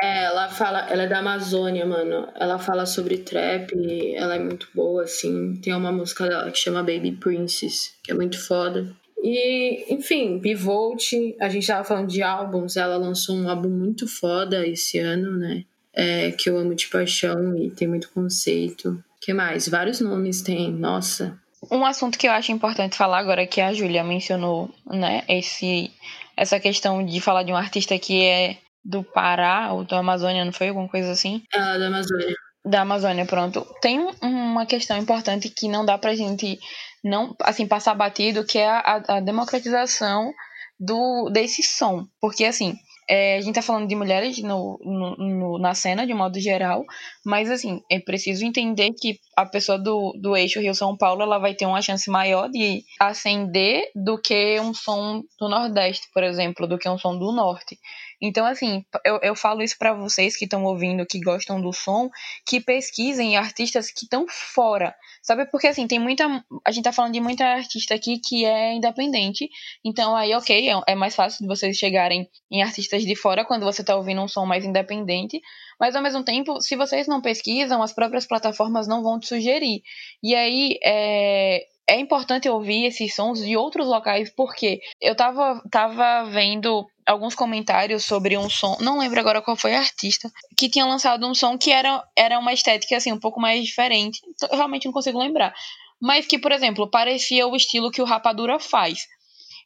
[0.00, 2.28] É, ela fala, ela é da Amazônia, mano.
[2.36, 3.72] Ela fala sobre trap,
[4.14, 5.56] ela é muito boa, assim.
[5.56, 8.94] Tem uma música dela que chama Baby Princess, que é muito foda.
[9.20, 14.64] E, enfim, Bivolt, a gente tava falando de álbuns, ela lançou um álbum muito foda
[14.64, 15.64] esse ano, né?
[15.92, 19.02] É, que eu amo de paixão e tem muito conceito.
[19.20, 19.68] que mais?
[19.68, 21.36] Vários nomes tem, nossa.
[21.70, 25.90] Um assunto que eu acho importante falar agora que a Júlia mencionou, né, esse
[26.36, 30.52] essa questão de falar de um artista que é do Pará ou do Amazônia, não
[30.52, 31.42] foi alguma coisa assim?
[31.52, 32.34] Ah, da Amazônia.
[32.64, 33.66] Da Amazônia, pronto.
[33.82, 36.58] Tem uma questão importante que não dá pra gente
[37.02, 40.32] não, assim, passar batido, que é a, a democratização
[40.78, 42.76] do desse som, porque assim,
[43.08, 46.84] é, a gente tá falando de mulheres no, no, no, na cena, de modo geral,
[47.24, 51.54] mas assim, é preciso entender que a pessoa do, do eixo Rio-São Paulo ela vai
[51.54, 56.78] ter uma chance maior de ascender do que um som do Nordeste, por exemplo, do
[56.78, 57.78] que um som do Norte.
[58.20, 62.10] Então, assim, eu, eu falo isso para vocês que estão ouvindo, que gostam do som,
[62.46, 64.94] que pesquisem artistas que estão fora.
[65.22, 65.46] Sabe?
[65.46, 66.24] Porque, assim, tem muita.
[66.66, 69.48] A gente tá falando de muita artista aqui que é independente.
[69.84, 73.64] Então, aí, ok, é, é mais fácil de vocês chegarem em artistas de fora quando
[73.64, 75.40] você tá ouvindo um som mais independente.
[75.78, 79.82] Mas, ao mesmo tempo, se vocês não pesquisam, as próprias plataformas não vão te sugerir.
[80.22, 86.24] E aí, é é importante ouvir esses sons de outros locais, porque eu tava, tava
[86.24, 90.84] vendo alguns comentários sobre um som, não lembro agora qual foi a artista, que tinha
[90.84, 94.20] lançado um som que era, era uma estética assim um pouco mais diferente.
[94.50, 95.54] Eu realmente não consigo lembrar.
[96.00, 99.06] Mas que, por exemplo, parecia o estilo que o Rapadura faz.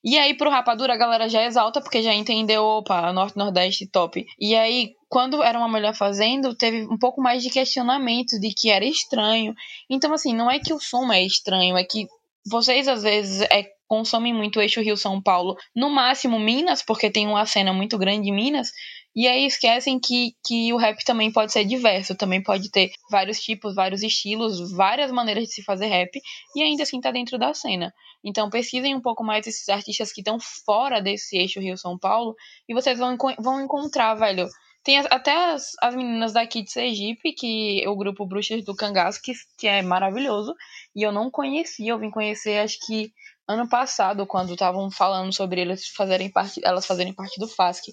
[0.04, 4.26] E aí, pro Rapadura, a galera já exalta, porque já entendeu, opa, Norte Nordeste top.
[4.38, 8.70] E aí, quando era uma mulher fazendo, teve um pouco mais de questionamento de que
[8.70, 9.54] era estranho.
[9.88, 12.06] Então, assim, não é que o som é estranho, é que
[12.44, 17.26] vocês às vezes é, consomem muito o eixo Rio-São Paulo, no máximo Minas, porque tem
[17.26, 18.70] uma cena muito grande em Minas,
[19.14, 23.38] e aí esquecem que, que o rap também pode ser diverso, também pode ter vários
[23.40, 26.10] tipos, vários estilos, várias maneiras de se fazer rap,
[26.56, 27.92] e ainda assim tá dentro da cena.
[28.24, 32.34] Então pesquisem um pouco mais esses artistas que estão fora desse eixo Rio-São Paulo,
[32.66, 34.48] e vocês vão, vão encontrar, velho,
[34.84, 39.32] tem até as, as meninas daqui de Sergipe, que o grupo Bruxas do Cangaço, que,
[39.56, 40.54] que é maravilhoso.
[40.94, 43.12] E eu não conhecia, eu vim conhecer acho que
[43.48, 47.92] ano passado, quando estavam falando sobre eles fazerem parte, elas fazerem parte do FASC.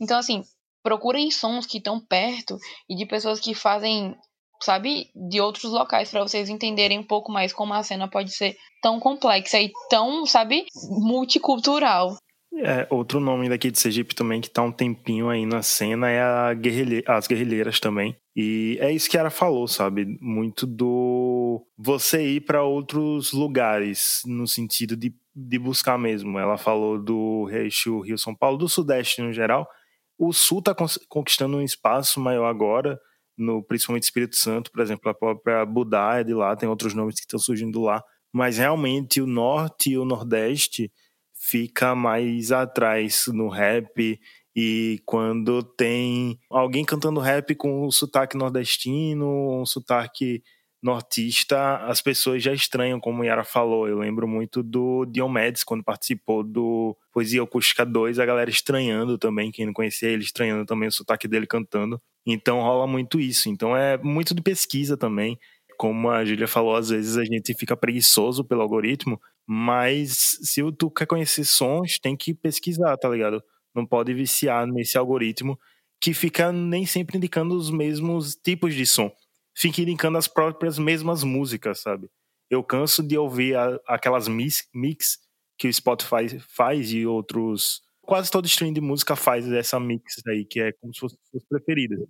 [0.00, 0.42] Então, assim,
[0.82, 2.56] procurem sons que estão perto
[2.88, 4.14] e de pessoas que fazem,
[4.62, 8.56] sabe, de outros locais, para vocês entenderem um pouco mais como a cena pode ser
[8.82, 12.16] tão complexa e tão, sabe, multicultural.
[12.52, 16.20] É, outro nome daqui de Sergipe também que tá um tempinho aí na cena é
[16.20, 18.16] a guerrilhe as guerrilheiras também.
[18.34, 20.16] E é isso que ela falou, sabe?
[20.20, 26.38] Muito do você ir para outros lugares, no sentido de, de buscar mesmo.
[26.38, 29.68] Ela falou do Rio-São Paulo, do Sudeste no geral.
[30.16, 30.74] O Sul tá
[31.08, 33.00] conquistando um espaço maior agora,
[33.36, 37.16] no principalmente Espírito Santo, por exemplo, a própria Budá é de lá, tem outros nomes
[37.16, 38.02] que estão surgindo lá.
[38.32, 40.92] Mas realmente o Norte e o Nordeste
[41.34, 44.20] fica mais atrás no rap
[44.62, 50.42] e quando tem alguém cantando rap com um sotaque nordestino, um sotaque
[50.82, 53.88] nortista, as pessoas já estranham, como Yara falou.
[53.88, 59.50] Eu lembro muito do Diomedes, quando participou do Poesia Acústica 2, a galera estranhando também,
[59.50, 61.98] quem não conhecia ele, estranhando também o sotaque dele cantando.
[62.26, 63.48] Então rola muito isso.
[63.48, 65.38] Então é muito de pesquisa também.
[65.78, 70.90] Como a Júlia falou, às vezes a gente fica preguiçoso pelo algoritmo, mas se tu
[70.90, 73.42] quer conhecer sons, tem que pesquisar, tá ligado?
[73.74, 75.58] Não pode viciar nesse algoritmo
[76.00, 79.12] que fica nem sempre indicando os mesmos tipos de som.
[79.54, 82.08] Fica indicando as próprias mesmas músicas, sabe?
[82.48, 85.18] Eu canso de ouvir a, aquelas mix, mix
[85.58, 87.82] que o Spotify faz e outros.
[88.00, 91.44] Quase todo stream de música faz essa mix aí, que é como se fossem as
[91.44, 92.00] preferidas.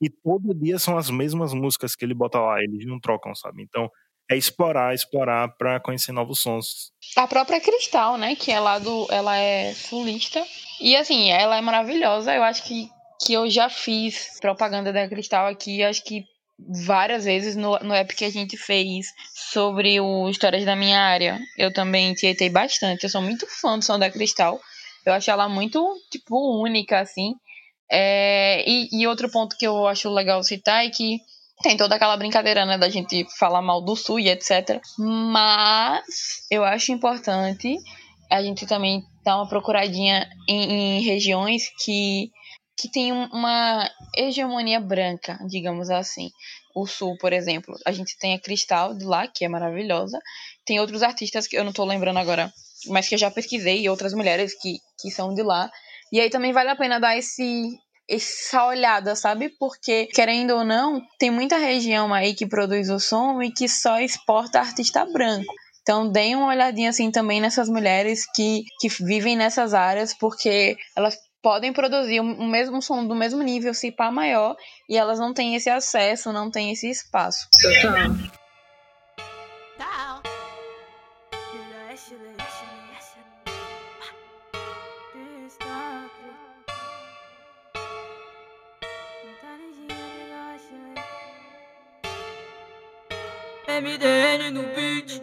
[0.00, 3.62] E todo dia são as mesmas músicas que ele bota lá, eles não trocam, sabe?
[3.62, 3.90] Então
[4.30, 6.92] é explorar, explorar para conhecer novos sons.
[7.16, 10.44] A própria Cristal, né, que é lá do, ela é sulista
[10.80, 12.34] e assim, ela é maravilhosa.
[12.34, 12.88] Eu acho que
[13.20, 16.24] que eu já fiz propaganda da Cristal aqui, acho que
[16.86, 21.38] várias vezes no, no app que a gente fez sobre o Histórias da Minha Área.
[21.56, 23.04] Eu também tietei bastante.
[23.04, 24.60] Eu sou muito fã do Som da Cristal.
[25.04, 27.34] Eu acho ela muito, tipo, única, assim.
[27.90, 31.18] É, e, e outro ponto que eu acho legal citar é que
[31.62, 34.80] tem toda aquela brincadeira, né, da gente falar mal do Sul e etc.
[34.98, 37.76] Mas eu acho importante
[38.30, 42.30] a gente também dar uma procuradinha em, em regiões que,
[42.78, 46.30] que tem uma hegemonia branca, digamos assim.
[46.74, 50.20] O Sul, por exemplo, a gente tem a Cristal de lá, que é maravilhosa.
[50.64, 52.52] Tem outros artistas que eu não tô lembrando agora,
[52.86, 55.70] mas que eu já pesquisei, e outras mulheres que, que são de lá.
[56.12, 57.76] E aí também vale a pena dar esse,
[58.08, 59.48] essa olhada, sabe?
[59.48, 64.00] Porque, querendo ou não, tem muita região aí que produz o som e que só
[64.00, 65.52] exporta artista branco.
[65.82, 71.16] Então, deem uma olhadinha assim também nessas mulheres que, que vivem nessas áreas, porque elas
[71.42, 74.56] podem produzir o mesmo som do mesmo nível, se pá maior,
[74.88, 77.48] e elas não têm esse acesso, não têm esse espaço.
[77.62, 78.37] Total.
[93.80, 95.22] MDN no beat.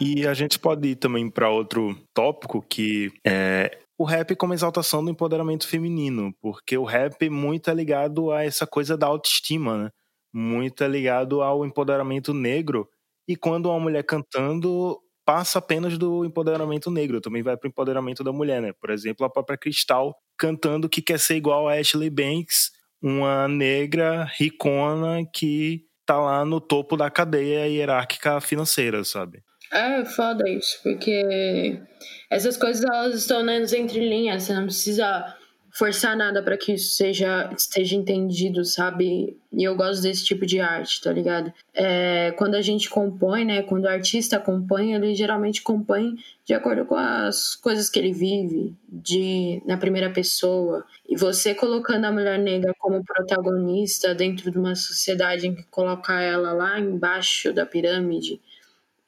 [0.00, 5.04] E a gente pode ir também para outro tópico que é o rap como exaltação
[5.04, 9.90] do empoderamento feminino, porque o rap muito é ligado a essa coisa da autoestima, né?
[10.32, 12.88] Muito é ligado ao empoderamento negro
[13.30, 18.24] e quando uma mulher cantando, passa apenas do empoderamento negro, também vai para o empoderamento
[18.24, 18.72] da mulher, né?
[18.72, 24.24] Por exemplo, a própria Cristal cantando que quer ser igual a Ashley Banks, uma negra
[24.24, 29.44] ricona que tá lá no topo da cadeia hierárquica financeira, sabe?
[29.72, 31.80] É foda isso, porque
[32.28, 35.36] essas coisas elas estão nas entrelinhas, você não precisa
[35.72, 39.36] forçar nada para que isso seja esteja entendido, sabe?
[39.52, 41.52] E eu gosto desse tipo de arte, tá ligado?
[41.74, 43.62] É, quando a gente compõe, né?
[43.62, 48.74] Quando o artista compõe, ele geralmente compõe de acordo com as coisas que ele vive,
[48.88, 50.84] de na primeira pessoa.
[51.08, 56.20] E você colocando a mulher negra como protagonista dentro de uma sociedade em que coloca
[56.20, 58.40] ela lá embaixo da pirâmide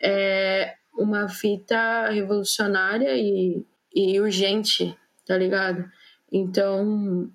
[0.03, 5.89] é uma fita revolucionária e, e urgente, tá ligado?
[6.33, 7.31] Então,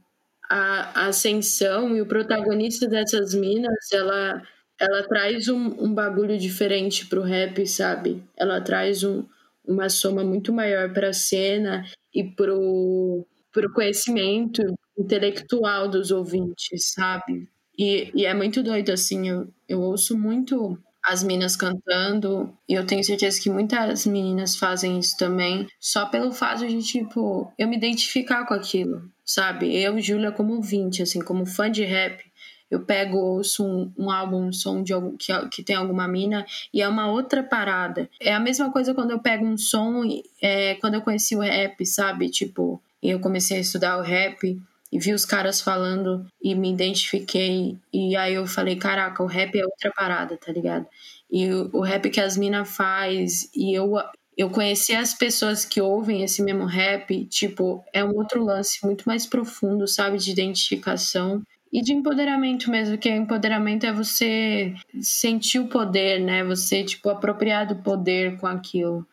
[0.50, 4.42] a, ascensão e o protagonista dessas minas, ela,
[4.80, 8.24] ela traz um, um bagulho diferente pro rap, sabe?
[8.36, 9.24] Ela traz um,
[9.66, 14.64] uma soma muito maior para a cena e pro, pro conhecimento
[14.98, 17.48] intelectual dos ouvintes, sabe?
[17.78, 22.86] E, e é muito doido, assim, eu, eu ouço muito as minas cantando, e eu
[22.86, 27.78] tenho certeza que muitas meninas fazem isso também, só pelo fato de, tipo, eu me
[27.78, 29.74] identificar com aquilo, sabe?
[29.82, 32.22] Eu, Júlia, como ouvinte, assim, como fã de rap,
[32.70, 36.82] eu pego, ouço um, um álbum, um som de que, que tem alguma mina, e
[36.82, 38.10] é uma outra parada.
[38.20, 40.04] É a mesma coisa quando eu pego um som,
[40.42, 42.30] é, quando eu conheci o rap, sabe?
[42.30, 44.60] Tipo, eu comecei a estudar o rap,
[44.92, 47.78] e vi os caras falando e me identifiquei.
[47.92, 50.86] E aí eu falei, caraca, o rap é outra parada, tá ligado?
[51.30, 53.96] E o, o rap que as minas faz, e eu,
[54.38, 59.04] eu conheci as pessoas que ouvem esse mesmo rap, tipo, é um outro lance muito
[59.06, 60.18] mais profundo, sabe?
[60.18, 66.44] De identificação e de empoderamento mesmo, que empoderamento é você sentir o poder, né?
[66.46, 69.06] Você, tipo, apropriar do poder com aquilo.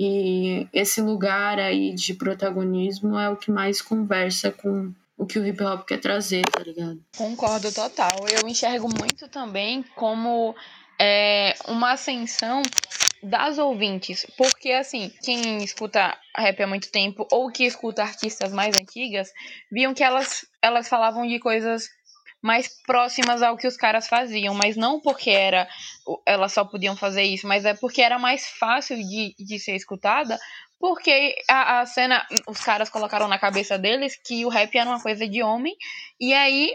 [0.00, 5.44] E esse lugar aí de protagonismo é o que mais conversa com o que o
[5.44, 7.02] hip hop quer trazer, tá ligado?
[7.16, 8.24] Concordo total.
[8.30, 10.54] Eu enxergo muito também como
[11.00, 12.62] é, uma ascensão
[13.20, 14.24] das ouvintes.
[14.36, 19.32] Porque, assim, quem escuta rap há muito tempo ou que escuta artistas mais antigas,
[19.68, 21.88] viam que elas, elas falavam de coisas
[22.48, 25.68] mais próximas ao que os caras faziam, mas não porque era
[26.26, 30.38] elas só podiam fazer isso, mas é porque era mais fácil de, de ser escutada,
[30.80, 35.02] porque a, a cena, os caras colocaram na cabeça deles que o rap era uma
[35.02, 35.76] coisa de homem,
[36.18, 36.74] e aí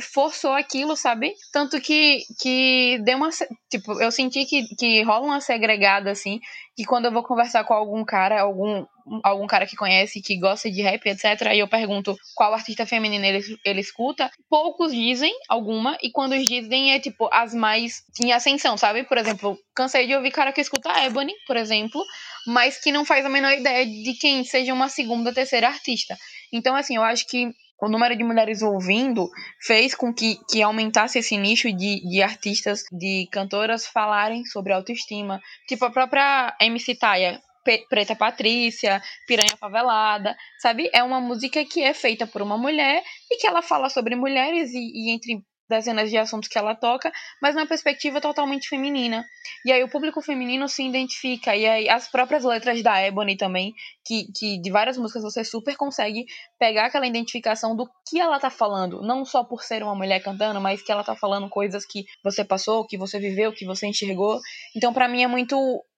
[0.00, 1.34] forçou aquilo, sabe?
[1.52, 3.28] Tanto que, que deu uma.
[3.70, 6.40] Tipo, eu senti que, que rola uma segregada, assim,
[6.74, 8.86] que quando eu vou conversar com algum cara, algum,
[9.22, 13.26] algum cara que conhece, que gosta de rap, etc., aí eu pergunto qual artista feminina
[13.26, 18.78] ele, ele escuta, poucos dizem alguma, e quando dizem é, tipo, as mais em ascensão,
[18.78, 19.04] sabe?
[19.04, 22.02] Por exemplo, cansei de ouvir cara que escuta Ebony, por exemplo,
[22.46, 26.16] mas que não faz a menor ideia de quem seja uma segunda, terceira artista.
[26.50, 27.50] Então, assim, eu acho que
[27.82, 29.28] o número de mulheres ouvindo
[29.60, 35.40] fez com que, que aumentasse esse nicho de, de artistas, de cantoras falarem sobre autoestima.
[35.66, 37.42] Tipo a própria MC Taia,
[37.88, 40.88] Preta Patrícia, Piranha Favelada, sabe?
[40.94, 44.70] É uma música que é feita por uma mulher e que ela fala sobre mulheres
[44.72, 45.42] e, e entre
[45.72, 47.10] dezenas de assuntos que ela toca,
[47.40, 49.24] mas numa perspectiva totalmente feminina.
[49.64, 53.72] E aí o público feminino se identifica, e aí as próprias letras da Ebony também,
[54.04, 56.26] que, que de várias músicas você super consegue
[56.58, 60.60] pegar aquela identificação do que ela tá falando, não só por ser uma mulher cantando,
[60.60, 64.38] mas que ela tá falando coisas que você passou, que você viveu, que você enxergou.
[64.76, 65.56] Então para mim é muito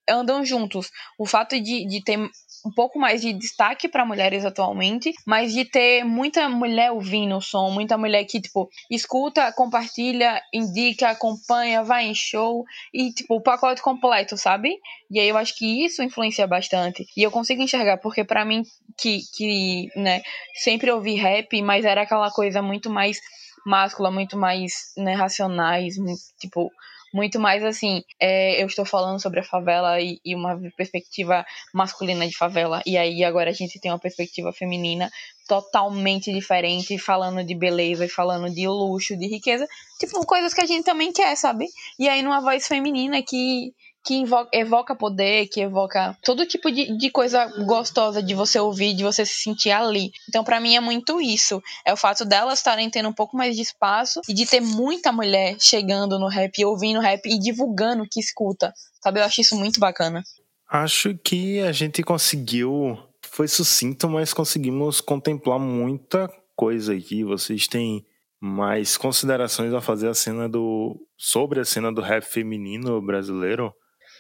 [0.09, 0.91] andam juntos.
[1.19, 2.19] O fato de, de ter
[2.65, 7.41] um pouco mais de destaque para mulheres atualmente, mas de ter muita mulher ouvindo o
[7.41, 13.43] som, muita mulher que, tipo, escuta, compartilha, indica, acompanha, vai em show e, tipo, o
[13.43, 14.79] pacote completo, sabe?
[15.11, 17.05] E aí eu acho que isso influencia bastante.
[17.17, 18.63] E eu consigo enxergar, porque para mim,
[18.99, 20.23] que, que, né,
[20.55, 23.19] sempre ouvi rap, mas era aquela coisa muito mais
[23.67, 25.95] máscula, muito mais, né, racionais,
[26.39, 26.71] tipo,
[27.15, 32.27] muito mais assim, é, eu estou falando sobre a favela e, e, uma perspectiva masculina
[32.27, 35.09] de favela, e aí agora a gente tem uma perspectiva feminina
[35.47, 39.65] totalmente diferente, falando de beleza falando de luxo, de riqueza,
[40.01, 41.67] tipo, coisas que a gente também quer, sabe?
[42.01, 43.73] E aí numa voz feminina que
[44.05, 49.03] que evoca poder, que evoca todo tipo de, de coisa gostosa de você ouvir, de
[49.03, 50.13] você se sentir ali.
[50.29, 51.63] Então, para mim, é muito isso.
[51.87, 55.11] É o fato delas estarem tendo um pouco mais de espaço e de ter muita
[55.11, 58.75] mulher chegando no rap, ouvindo rap e divulgando que escuta.
[59.03, 59.21] Sabe?
[59.21, 60.23] Eu acho isso muito bacana.
[60.71, 62.99] Acho que a gente conseguiu.
[63.23, 67.25] Foi sucinto, mas conseguimos contemplar muita coisa aqui.
[67.25, 68.05] Vocês têm
[68.39, 73.75] mais considerações a fazer a cena do sobre a cena do rap feminino brasileiro?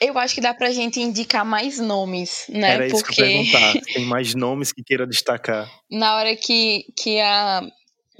[0.04, 2.74] Eu acho que dá pra gente indicar mais nomes, né?
[2.74, 3.14] Era isso Porque...
[3.14, 3.72] que eu perguntar.
[3.94, 5.70] Tem mais nomes que queira destacar.
[5.90, 7.62] Na hora que, que a.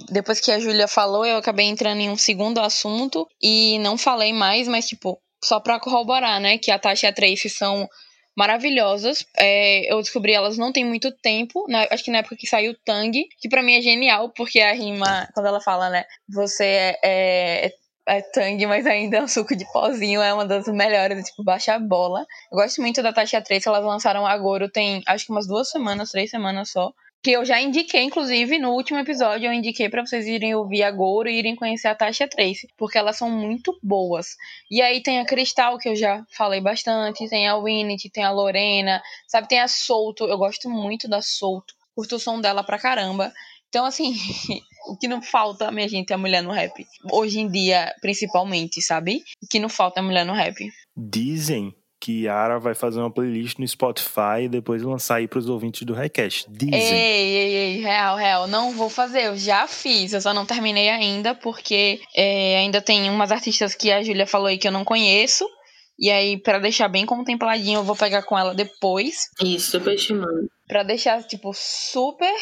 [0.09, 4.33] Depois que a Júlia falou, eu acabei entrando em um segundo assunto e não falei
[4.33, 6.57] mais, mas, tipo, só pra corroborar, né?
[6.57, 7.87] Que a Tasha e a Tracy são
[8.35, 9.25] maravilhosas.
[9.37, 11.87] É, eu descobri elas não tem muito tempo, né?
[11.89, 15.27] acho que na época que saiu Tang, que para mim é genial, porque a rima,
[15.33, 16.03] quando ela fala, né?
[16.27, 17.71] Você é, é
[18.07, 21.73] é Tang, mas ainda é um suco de pozinho, é uma das melhores, tipo, baixa
[21.73, 22.25] a bola.
[22.51, 26.11] Eu gosto muito da Tasha Trace, elas lançaram agora, tem acho que umas duas semanas,
[26.11, 26.93] três semanas só.
[27.23, 31.31] Que eu já indiquei, inclusive, no último episódio, eu indiquei para vocês irem ouvir agora
[31.31, 34.35] e irem conhecer a Tasha Trace, porque elas são muito boas.
[34.69, 38.29] E aí tem a Cristal, que eu já falei bastante, tem a Winnet, tem a
[38.29, 42.77] Lorena, sabe, tem a Solto, eu gosto muito da Solto, curto o som dela pra
[42.77, 43.33] caramba.
[43.75, 44.13] Então, assim,
[44.87, 46.87] o que não falta, minha gente, é a mulher no rap.
[47.11, 49.21] Hoje em dia, principalmente, sabe?
[49.43, 50.55] O que não falta é a mulher no rap.
[50.95, 55.83] Dizem que Yara vai fazer uma playlist no Spotify e depois lançar aí pros ouvintes
[55.83, 56.45] do Highcast.
[56.49, 56.73] Dizem.
[56.73, 58.47] Ei, ei, ei, real, real.
[58.47, 63.09] Não vou fazer, eu já fiz, eu só não terminei ainda, porque é, ainda tem
[63.09, 65.45] umas artistas que a Júlia falou aí que eu não conheço.
[65.99, 69.29] E aí, para deixar bem contempladinho, eu vou pegar com ela depois.
[69.43, 70.47] Isso, super te mando.
[70.65, 72.33] Pra deixar, tipo, super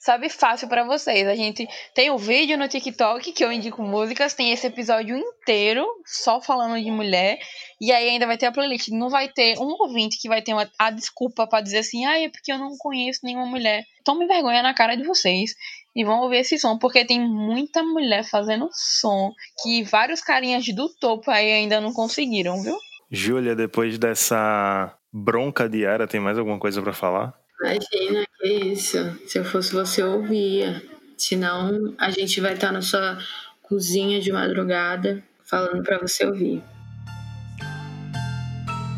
[0.00, 1.28] sabe, fácil para vocês.
[1.28, 5.16] A gente tem o um vídeo no TikTok que eu indico músicas, tem esse episódio
[5.16, 7.38] inteiro só falando de mulher,
[7.80, 8.88] e aí ainda vai ter a playlist.
[8.88, 12.18] Não vai ter um ouvinte que vai ter uma, a desculpa para dizer assim, ah,
[12.18, 13.84] é porque eu não conheço nenhuma mulher.
[14.02, 15.50] Tome vergonha na cara de vocês
[15.94, 19.32] e vão ouvir esse som, porque tem muita mulher fazendo som
[19.62, 22.76] que vários carinhas do topo aí ainda não conseguiram, viu?
[23.10, 27.39] Júlia, depois dessa bronca diária, tem mais alguma coisa para falar?
[27.60, 28.98] Imagina, que isso.
[29.26, 30.82] Se eu fosse você, eu ouvia.
[31.18, 33.18] Senão, a gente vai estar na sua
[33.62, 36.62] cozinha de madrugada falando para você ouvir.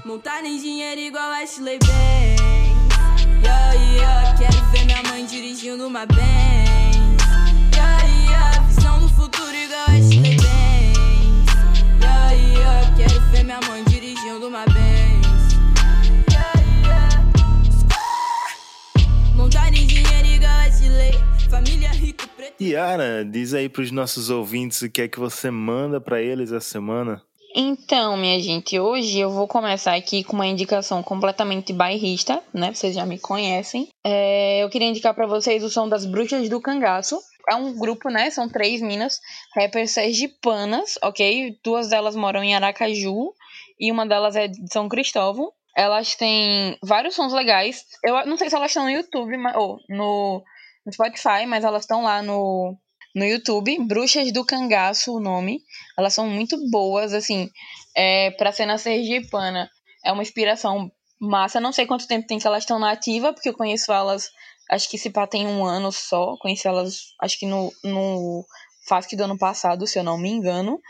[0.04, 2.42] Montar em dinheiro igual Ashley Banks.
[3.42, 4.38] Yeah, yeah.
[4.38, 6.22] Quero ver minha mãe dirigindo uma Benz.
[7.74, 8.60] Yeah, yeah.
[8.68, 10.46] Visão do futuro igual Ashley Banks.
[12.00, 12.96] Yeah, yeah.
[12.96, 14.91] Quero ver minha mãe dirigindo uma Benz.
[22.60, 26.52] Yara, diz aí para os nossos ouvintes o que é que você manda para eles
[26.52, 27.22] essa semana.
[27.54, 32.72] Então, minha gente, hoje eu vou começar aqui com uma indicação completamente bairrista, né?
[32.72, 33.88] Vocês já me conhecem.
[34.02, 37.18] É, eu queria indicar para vocês o som das Bruxas do Cangaço.
[37.50, 38.30] É um grupo, né?
[38.30, 39.20] São três minas,
[39.54, 41.58] rappers sergipanas, ok?
[41.62, 43.34] Duas delas moram em Aracaju
[43.78, 45.52] e uma delas é de São Cristóvão.
[45.76, 47.84] Elas têm vários sons legais.
[48.02, 50.42] Eu não sei se elas estão no YouTube ou no
[50.84, 52.76] no Spotify, mas elas estão lá no,
[53.14, 53.78] no YouTube.
[53.86, 55.60] Bruxas do Cangaço, o nome.
[55.98, 57.50] Elas são muito boas, assim,
[57.96, 59.70] é, pra cena sergipana.
[60.04, 61.60] É uma inspiração massa.
[61.60, 64.30] Não sei quanto tempo tem que elas estão na ativa, porque eu conheço elas
[64.70, 66.36] acho que esse pá tem um ano só.
[66.38, 68.44] Conheci elas, acho que no, no
[68.88, 70.80] FASC do ano passado, se eu não me engano.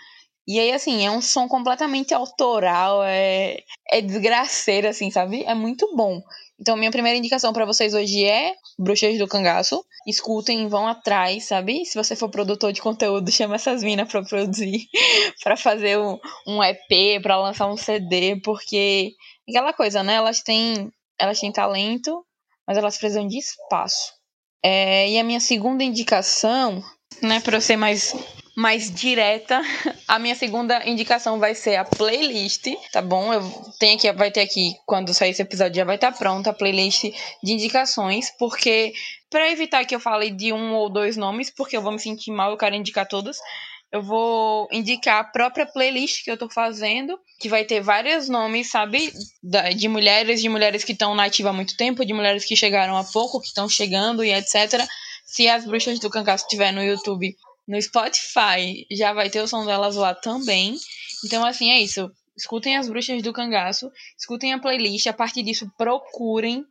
[0.47, 3.59] E aí, assim, é um som completamente autoral, é,
[3.91, 5.45] é desgraceiro, assim, sabe?
[5.45, 6.21] É muito bom.
[6.63, 9.85] Então, minha primeira indicação para vocês hoje é Bruxas do Cangaço.
[10.07, 11.85] Escutem, vão atrás, sabe?
[11.85, 14.87] Se você for produtor de conteúdo, chama essas minas para produzir,
[15.43, 19.11] para fazer um, um EP, para lançar um CD, porque
[19.49, 20.15] aquela coisa, né?
[20.15, 20.89] Elas têm,
[21.19, 22.25] elas têm talento,
[22.65, 24.13] mas elas precisam de espaço.
[24.65, 26.81] É, e a minha segunda indicação,
[27.21, 28.15] né, para eu ser mais
[28.55, 29.63] mais direta,
[30.07, 33.33] a minha segunda indicação vai ser a playlist, tá bom?
[33.33, 33.43] Eu
[33.79, 36.55] tenho aqui, vai ter aqui, quando sair esse episódio, já vai estar tá pronta a
[36.55, 37.05] playlist
[37.43, 38.93] de indicações, porque
[39.31, 42.31] para evitar que eu fale de um ou dois nomes, porque eu vou me sentir
[42.31, 43.39] mal, eu quero indicar todas.
[43.91, 48.71] Eu vou indicar a própria playlist que eu tô fazendo, que vai ter vários nomes,
[48.71, 49.13] sabe?
[49.77, 52.97] De mulheres, de mulheres que estão na ativa há muito tempo, de mulheres que chegaram
[52.97, 54.83] há pouco, que estão chegando e etc.
[55.27, 57.37] Se as bruxas do cangaço estiver no YouTube,
[57.67, 60.77] no Spotify já vai ter o som delas lá também.
[61.25, 62.11] Então, assim, é isso.
[62.37, 66.65] Escutem as bruxas do cangaço, escutem a playlist, a partir disso procurem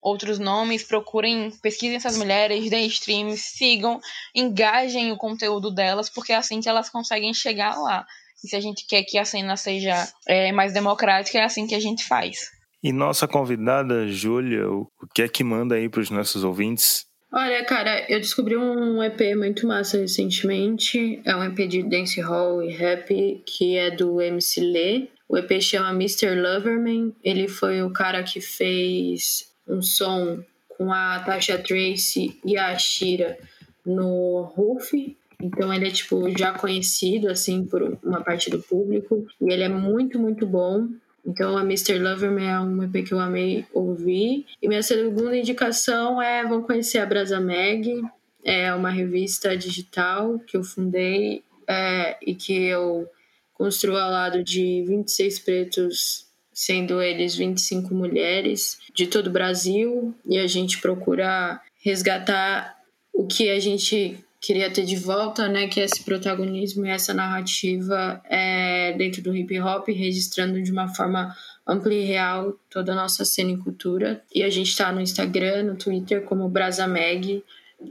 [0.00, 4.00] outros nomes, procurem, pesquisem essas mulheres, deem streams, sigam,
[4.34, 8.06] engajem o conteúdo delas, porque é assim que elas conseguem chegar lá.
[8.42, 11.74] E se a gente quer que a cena seja é, mais democrática, é assim que
[11.74, 12.50] a gente faz.
[12.82, 17.04] E nossa convidada, Júlia, o que é que manda aí para os nossos ouvintes?
[17.32, 21.22] Olha, cara, eu descobri um EP muito massa recentemente.
[21.24, 25.08] É um EP de dance hall e rap que é do MC Lê.
[25.28, 26.34] O EP chama Mr.
[26.34, 27.14] Loverman.
[27.22, 33.38] Ele foi o cara que fez um som com a Tasha Tracy e a Shira
[33.86, 34.92] no Roof.
[35.40, 39.68] Então ele é tipo já conhecido assim por uma parte do público e ele é
[39.68, 40.88] muito muito bom.
[41.24, 41.98] Então, a Mr.
[41.98, 44.46] Loverman é um EP que eu amei ouvir.
[44.60, 48.02] E minha segunda indicação é vão conhecer a Brasa Mag.
[48.44, 53.08] É uma revista digital que eu fundei é, e que eu
[53.52, 60.14] construo ao lado de 26 pretos, sendo eles 25 mulheres de todo o Brasil.
[60.26, 62.76] E a gente procura resgatar
[63.12, 68.22] o que a gente queria ter de volta, né, que esse protagonismo e essa narrativa
[68.24, 71.34] é, dentro do hip hop, registrando de uma forma
[71.66, 74.22] ampla e real toda a nossa cena e cultura.
[74.34, 77.44] E a gente está no Instagram, no Twitter como Brasa Mag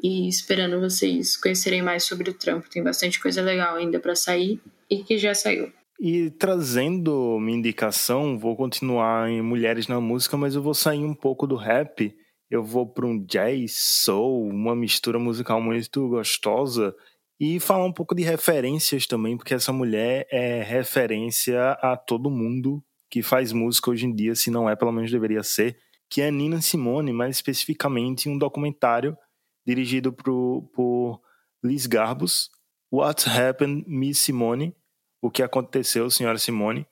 [0.04, 2.70] e esperando vocês conhecerem mais sobre o trampo.
[2.70, 5.72] Tem bastante coisa legal ainda para sair e que já saiu.
[6.00, 11.14] E trazendo minha indicação, vou continuar em Mulheres na Música, mas eu vou sair um
[11.14, 12.16] pouco do rap
[12.50, 16.96] eu vou para um jazz, soul, uma mistura musical muito gostosa
[17.40, 22.84] e falar um pouco de referências também, porque essa mulher é referência a todo mundo
[23.10, 25.78] que faz música hoje em dia, se não é, pelo menos deveria ser,
[26.10, 29.18] que é Nina Simone, mais especificamente um documentário
[29.66, 31.22] dirigido pro, por
[31.64, 32.50] Liz Garbus,
[32.92, 34.76] What Happened, Miss Simone,
[35.22, 36.88] o que aconteceu, senhora Simone,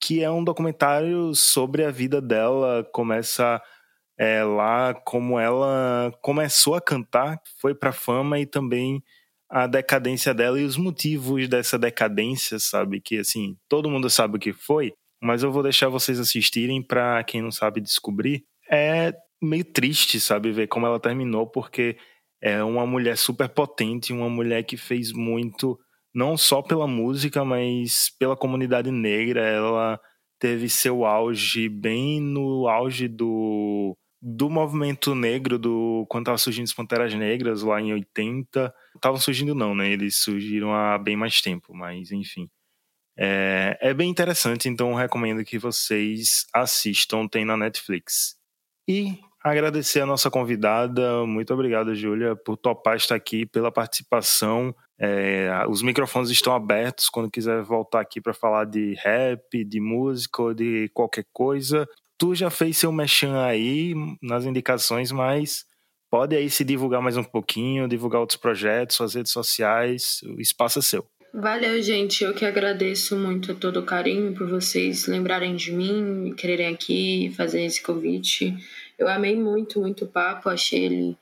[0.00, 3.60] que é um documentário sobre a vida dela, começa
[4.18, 9.02] é, lá como ela começou a cantar, foi para fama e também
[9.48, 13.00] a decadência dela e os motivos dessa decadência, sabe?
[13.00, 14.92] Que assim, todo mundo sabe o que foi,
[15.22, 18.44] mas eu vou deixar vocês assistirem para quem não sabe descobrir.
[18.70, 21.96] É meio triste, sabe, ver como ela terminou, porque
[22.40, 25.78] é uma mulher super potente, uma mulher que fez muito,
[26.14, 29.46] não só pela música, mas pela comunidade negra.
[29.46, 30.00] Ela
[30.38, 33.96] teve seu auge bem no auge do
[34.28, 38.74] do movimento negro, do quando tava surgindo as Panteras Negras lá em 80.
[38.96, 39.88] Estavam surgindo não, né?
[39.88, 42.50] Eles surgiram há bem mais tempo, mas enfim.
[43.16, 48.34] É, é bem interessante, então recomendo que vocês assistam, tem na Netflix.
[48.88, 54.74] E agradecer a nossa convidada, muito obrigado, Júlia, por topar estar aqui, pela participação.
[54.98, 60.42] É, os microfones estão abertos quando quiser voltar aqui para falar de rap, de música
[60.42, 61.88] ou de qualquer coisa.
[62.18, 65.64] Tu já fez seu mechan aí nas indicações, mas
[66.10, 70.78] pode aí se divulgar mais um pouquinho, divulgar outros projetos, suas redes sociais, o espaço
[70.78, 71.06] é seu.
[71.34, 72.24] Valeu, gente.
[72.24, 77.62] Eu que agradeço muito todo o carinho por vocês lembrarem de mim, quererem aqui fazer
[77.62, 78.56] esse convite.
[78.98, 81.18] Eu amei muito, muito o papo, achei ele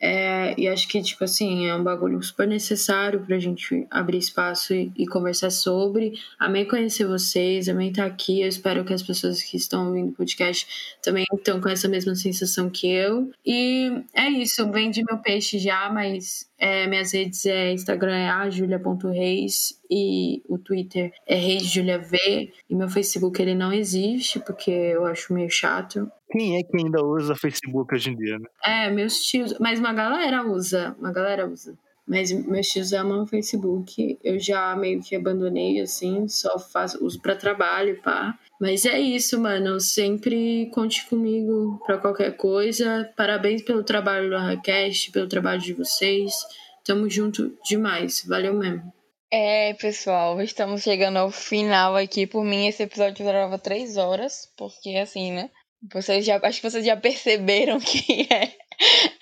[0.00, 4.72] é, e acho que, tipo assim, é um bagulho super necessário pra gente abrir espaço
[4.72, 6.18] e, e, conversar sobre.
[6.38, 8.40] Amei conhecer vocês, amei estar aqui.
[8.40, 12.14] Eu espero que as pessoas que estão ouvindo o podcast também estão com essa mesma
[12.14, 13.30] sensação que eu.
[13.44, 19.80] E é isso, vendi meu peixe já, mas é, minhas redes é Instagram é ajulia.reis
[19.90, 22.12] e o Twitter é reisjuliav.
[22.12, 26.10] E meu Facebook ele não existe, porque eu acho meio chato.
[26.30, 28.46] Quem é que ainda usa Facebook hoje em dia, né?
[28.62, 29.58] É, meus tios.
[29.58, 30.94] Mas uma galera usa.
[30.98, 31.76] Uma galera usa.
[32.06, 34.18] Mas meus tios amam o Facebook.
[34.22, 38.38] Eu já meio que abandonei, assim, só faço uso para trabalho, pá.
[38.60, 39.80] Mas é isso, mano.
[39.80, 43.10] Sempre conte comigo para qualquer coisa.
[43.16, 46.34] Parabéns pelo trabalho do Arracast, pelo trabalho de vocês.
[46.84, 48.24] Tamo junto demais.
[48.26, 48.92] Valeu mesmo.
[49.32, 52.26] É, pessoal, estamos chegando ao final aqui.
[52.26, 55.50] Por mim, esse episódio durava três horas, porque assim, né?
[55.92, 58.52] Vocês já, acho que vocês já perceberam que é,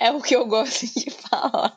[0.00, 1.76] é o que eu gosto de falar.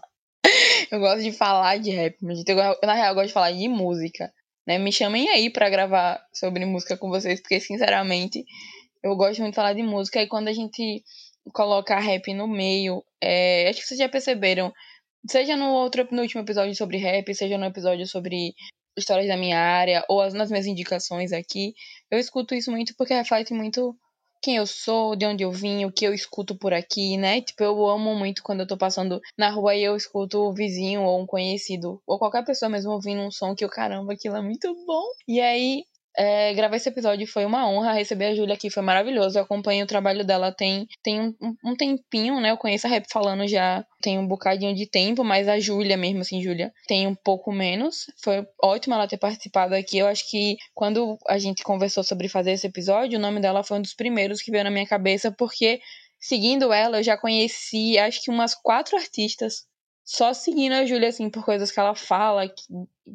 [0.91, 3.67] Eu gosto de falar de rap, mas eu, na real eu gosto de falar de
[3.69, 4.31] música.
[4.67, 4.77] Né?
[4.77, 8.43] Me chamem aí para gravar sobre música com vocês, porque sinceramente
[9.01, 10.21] eu gosto muito de falar de música.
[10.21, 11.01] E quando a gente
[11.53, 14.71] coloca rap no meio, é, acho que vocês já perceberam,
[15.29, 18.53] seja no outro no último episódio sobre rap, seja no episódio sobre
[18.97, 21.73] histórias da minha área, ou nas minhas indicações aqui,
[22.11, 23.95] eu escuto isso muito porque reflete muito
[24.41, 27.41] quem eu sou, de onde eu vim, o que eu escuto por aqui, né?
[27.41, 31.03] Tipo, eu amo muito quando eu tô passando na rua e eu escuto o vizinho
[31.03, 34.41] ou um conhecido, ou qualquer pessoa mesmo ouvindo um som que o caramba, aquilo é
[34.41, 35.03] muito bom.
[35.27, 35.83] E aí
[36.17, 37.93] é, gravar esse episódio foi uma honra.
[37.93, 39.37] Receber a Júlia aqui foi maravilhoso.
[39.37, 42.51] Eu acompanho o trabalho dela tem, tem um, um, tempinho, né?
[42.51, 46.21] Eu conheço a Rap falando já tem um bocadinho de tempo, mas a Júlia mesmo,
[46.21, 48.05] assim, Júlia, tem um pouco menos.
[48.23, 49.97] Foi ótimo ela ter participado aqui.
[49.97, 53.77] Eu acho que quando a gente conversou sobre fazer esse episódio, o nome dela foi
[53.77, 55.79] um dos primeiros que veio na minha cabeça, porque
[56.19, 59.65] seguindo ela, eu já conheci acho que umas quatro artistas
[60.03, 62.63] só seguindo a Júlia, assim, por coisas que ela fala, que,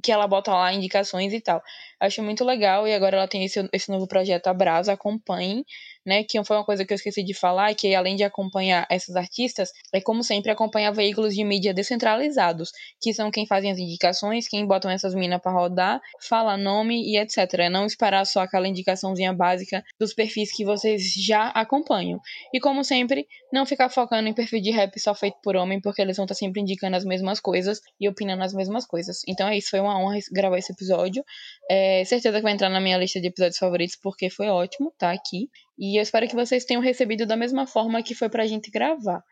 [0.03, 1.63] que ela bota lá, indicações e tal.
[2.01, 5.65] Acho muito legal e agora ela tem esse, esse novo projeto Abraço, acompanhe
[6.07, 6.23] né?
[6.23, 9.71] Que foi uma coisa que eu esqueci de falar, que além de acompanhar essas artistas,
[9.93, 14.67] é como sempre acompanhar veículos de mídia descentralizados, que são quem fazem as indicações, quem
[14.67, 17.39] botam essas minas para rodar, fala nome e etc.
[17.59, 22.21] É não esperar só aquela indicaçãozinha básica dos perfis que vocês já acompanham.
[22.55, 26.01] E como sempre, não ficar focando em perfil de rap só feito por homem, porque
[26.01, 29.23] eles vão estar tá sempre indicando as mesmas coisas e opinando as mesmas coisas.
[29.27, 31.25] Então é isso, foi uma honra gravar esse episódio.
[31.71, 35.11] É, certeza que vai entrar na minha lista de episódios favoritos, porque foi ótimo, tá
[35.11, 35.49] aqui.
[35.79, 39.23] E eu espero que vocês tenham recebido da mesma forma que foi pra gente gravar.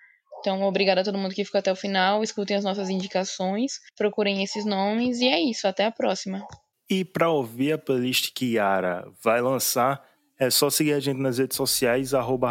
[0.40, 2.22] Então, obrigada a todo mundo que ficou até o final.
[2.22, 5.66] Escutem as nossas indicações, procurem esses nomes e é isso.
[5.66, 6.46] Até a próxima.
[6.88, 10.04] E para ouvir a playlist que Yara vai lançar,
[10.38, 12.50] é só seguir a gente nas redes sociais, arroba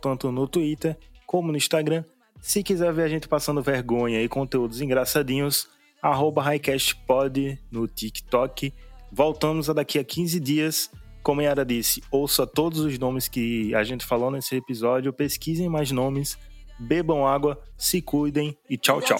[0.00, 2.04] tanto no Twitter como no Instagram.
[2.40, 5.68] Se quiser ver a gente passando vergonha e conteúdos engraçadinhos,
[6.02, 8.72] arroba HighcastPod no TikTok.
[9.12, 10.90] Voltamos a daqui a 15 dias
[11.22, 15.68] como a Yara disse, ouça todos os nomes que a gente falou nesse episódio, pesquisem
[15.68, 16.38] mais nomes,
[16.78, 19.18] bebam água, se cuidem e tchau, tchau.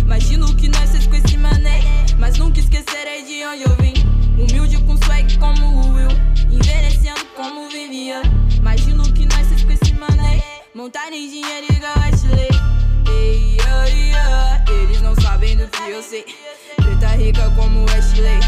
[0.00, 0.68] Imagino que
[1.08, 1.80] com esse mané,
[2.18, 3.94] mas nunca esquecerei de onde eu vim.
[4.38, 6.08] Humilde com swag como o Will,
[6.50, 8.22] envelhecendo como vivia.
[8.56, 9.26] Imagino que
[9.64, 10.42] com esse mané,
[10.74, 11.92] montarem dinheiro igual
[13.08, 13.56] ei,
[14.82, 16.24] eles não sabem do que eu sei.
[16.76, 18.40] Preta rica como Ashley,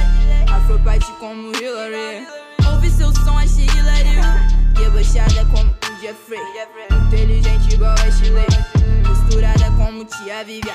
[0.48, 2.43] afropate como Hillary
[2.90, 4.20] seu som achei hilário
[4.74, 6.38] Debochada como um Jeffrey.
[7.06, 8.46] Inteligente igual a Chile
[9.08, 10.74] Misturada como tia Vivian.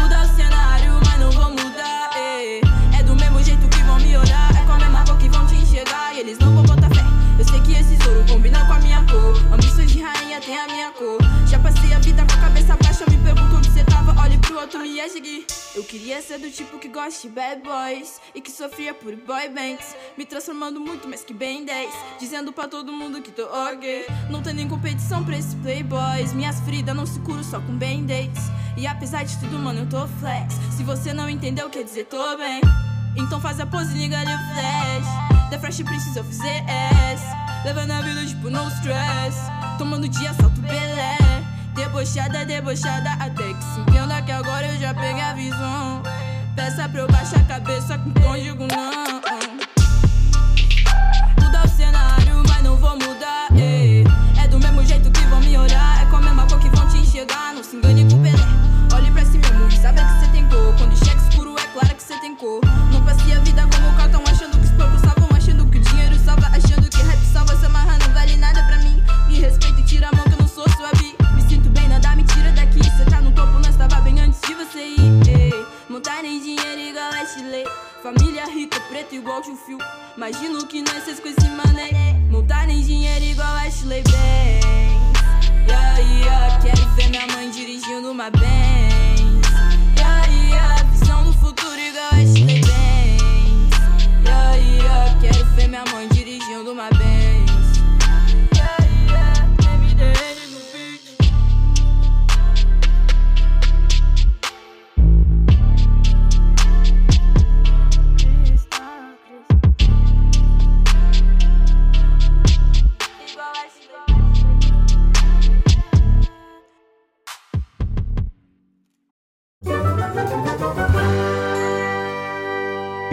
[0.00, 2.60] Mudar o cenário, mas não vou mudar eh.
[2.98, 4.50] É do mesmo jeito que vão me olhar.
[4.56, 6.14] É com a mesma cor que vão te enxergar.
[6.14, 7.01] E eles não vão botar fé
[7.38, 10.66] Eu sei que esse ouro combina com a minha cor Ambições de rainha tem a
[10.66, 14.20] minha cor Já passei a vida com a cabeça baixa Me pergunto onde você tava,
[14.20, 17.62] olhe pro outro e ia seguir eu queria ser do tipo que gosta de bad
[17.62, 22.52] boys e que sofria por boy bands, me transformando muito mais que bem 10, dizendo
[22.52, 24.04] para todo mundo que tô ok.
[24.28, 28.50] Não tem nem competição pra esses playboys, minhas feridas não se curam só com band-aids.
[28.76, 30.52] E apesar de tudo, mano, eu tô flex.
[30.76, 32.60] Se você não entendeu, quer dizer tô bem.
[33.16, 35.32] Então faz a pose, liga o flash.
[35.48, 36.91] The Fresh Prince fiz ES,
[37.64, 39.36] levando a vida tipo no stress,
[39.78, 41.18] tomando dia salto belé.
[41.74, 46.02] Debochada, debochada, até que se entenda que agora eu já peguei a visão.
[46.54, 49.11] Peça pra eu baixar a cabeça com digo não.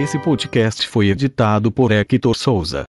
[0.09, 2.83] Esse podcast foi editado por Hector Souza.